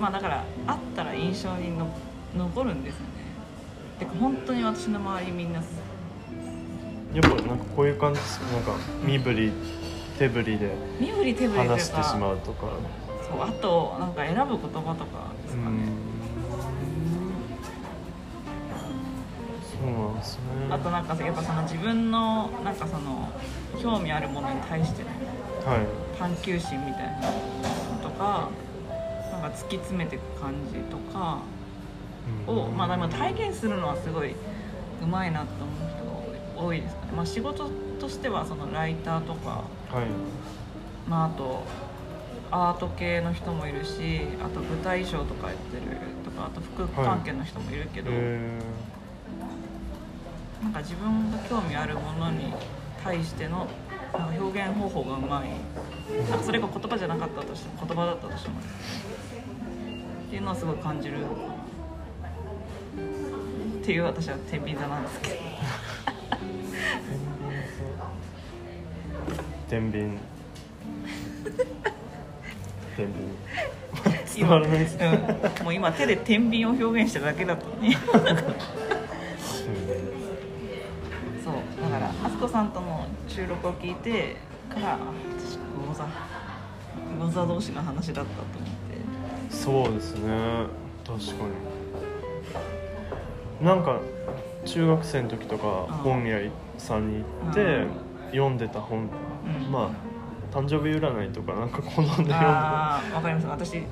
[0.00, 1.86] まあだから会ったら印象にの
[2.34, 3.06] 残るんですよね。
[3.98, 5.62] てか本当に私の周りみんなや
[7.18, 8.72] っぱなんかこういう感じですなんか
[9.04, 9.52] 身振り
[10.18, 12.68] 手振りで身振り手振りというか話してしまうとか。
[13.30, 16.10] そうあとなんか選ぶ言葉とかですかね、うん。
[19.70, 20.42] そうなんですね。
[20.70, 23.28] あとなんかやっぱその自分のなんかその
[23.80, 25.10] 興味あるものに対しての
[25.70, 25.86] はい。
[26.18, 28.48] 探求心みたいなのとか
[29.40, 31.38] なんか突き詰めていく感じとか
[32.46, 35.90] を、まあ、でも体現するのはすごいうまいなと思う
[36.54, 40.06] 人が多いですかね、まあ、仕事としてはそのライターとか、はい。
[41.08, 41.64] まあ、あと
[42.50, 45.82] アート系の人もいるしあと舞台衣装とかやってる
[46.24, 48.60] とかあと服関係の人もいるけど、え
[50.62, 52.52] なんか自分が興味あるものに
[53.02, 53.66] 対しての
[54.12, 55.50] なんか表現方法がうまい。
[56.28, 58.56] なんかそれが言葉じゃなかったとしても言葉だったとしても
[60.30, 61.26] っていうのはすごい感じるっ
[63.84, 65.34] ていう私は天秤座なんですけど。
[69.68, 70.16] 天秤。
[72.96, 73.24] 天秤。
[74.36, 77.98] 伝わらないですねうん、もう今手で天秤を表現しただけだったのにそ
[81.50, 84.36] うだからあすこさんとの収録を聞いて
[84.72, 84.98] からあ
[85.36, 86.06] 私魚座
[87.18, 88.89] 魚座同士の話だったと思って
[89.50, 90.30] そうですね。
[91.06, 91.32] 確か
[93.60, 93.66] に。
[93.66, 94.00] なんか
[94.64, 95.86] 中学生の時とかうん。
[95.86, 96.38] 本屋
[96.78, 97.88] さんに行ってうん。
[98.30, 99.70] 読んでた本、うん。
[99.70, 102.34] まあ誕生日占いとかなんか好んで読んで。
[102.34, 103.46] ああわかります。
[103.46, 103.82] 私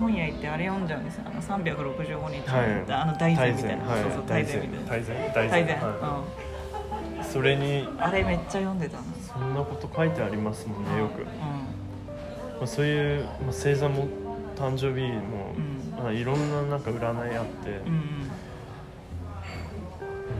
[0.00, 1.24] 本屋行ってあれ読んじゃうんですよ。
[1.26, 2.92] あの365日、はい。
[2.92, 4.02] あの大全みたいな、はい。
[4.02, 4.90] そうそう大全みたいな。
[4.90, 6.42] 大全大大全、全はうい
[7.24, 11.30] それにん、あれめっちゃ読んでたなそんなこと書いてありますもんねよく、うま
[12.64, 14.06] あ、そういう、まあ、星座も
[14.62, 16.04] 誕生日も、うん。
[16.04, 18.28] まあ、いろんななんか占いあって、んうん。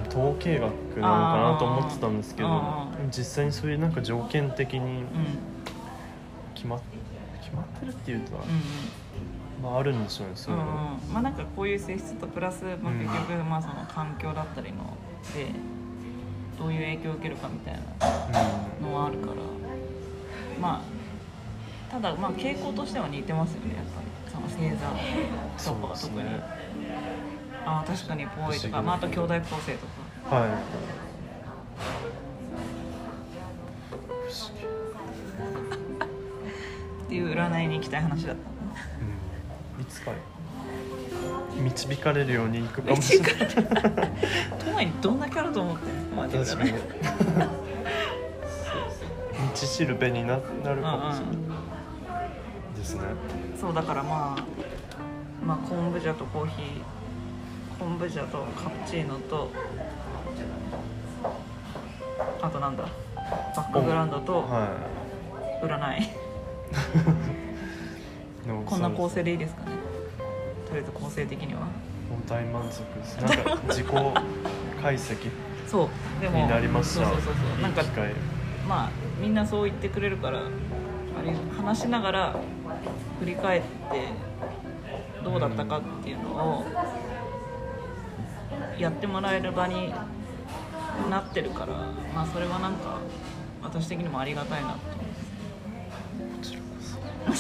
[0.09, 0.71] 統計学
[1.01, 5.05] なのかなと思ってたんですけど実際にそういうなんか条件的に
[6.55, 6.79] 決ま
[7.41, 8.45] 決まってるっていうとは、う
[9.61, 9.65] ん。
[9.65, 10.67] まあ、あるんでしょうねそういうの、
[11.07, 12.99] うんまあなんかこういう性質とプラス、まあ、うん。
[13.01, 14.97] 結局まあその環境だったりの
[15.35, 15.47] で
[16.59, 17.81] どういう影響を受けるかみたいな
[18.89, 19.33] のはあるから。
[20.61, 21.03] まあ
[21.91, 26.43] ただまあ傾向としては似てますよねやっぱりその星座とかは特に、ね
[27.65, 29.87] ああ確かにぽいとか、まあ、あと兄弟構成と
[30.31, 30.37] か。
[30.37, 30.51] はい。
[37.05, 38.43] っていう占いに行きたい話だった。
[39.77, 40.11] うん、いつか
[41.63, 43.33] 導かれるようにいくかもしれない。
[44.59, 45.85] 都内にどんなキャラと思って
[46.17, 46.45] マジで。
[46.45, 46.73] 確かに。
[49.51, 51.33] 道しるべにななるかもしれな
[52.25, 53.03] い、ですね
[53.63, 54.45] そうだからまあ
[55.47, 59.53] まあ昆布茶とコーヒー昆布茶とカプチーノと
[62.43, 62.83] あとなんだ
[63.55, 64.77] バックグラウンドとは
[65.63, 66.11] 占い。
[68.67, 69.71] こんな構成でいいですかね。
[70.67, 71.61] とりあえず構成的には。
[71.61, 73.17] もう大満足です。
[73.19, 73.87] なんか自己
[74.83, 75.31] 解析
[75.69, 75.89] そう
[76.21, 77.63] でもになりましたそうそうそうそう。
[77.63, 77.83] なんか
[78.69, 78.91] まあ
[79.21, 80.43] みんなそう言ってくれるからあ
[81.23, 82.37] れ話しながら
[83.21, 83.69] 振り返って
[85.25, 86.65] どうだったかっていうのを
[88.79, 89.93] やってもらえる場に
[91.11, 91.75] なってるから
[92.15, 92.99] まあそれはなんか
[93.63, 97.31] 私的にもありがたいなってこちらこそう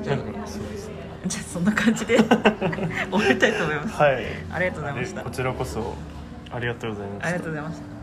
[0.00, 0.16] んじゃあ
[0.46, 0.94] そうですね
[1.26, 3.96] じゃあそんな感じで 終わりたいと思います。
[3.96, 4.24] はい。
[4.50, 5.22] ありがとうございました。
[5.22, 5.94] こちらこそ
[6.50, 7.26] ありがとうございました。
[7.26, 7.97] ありがとうございました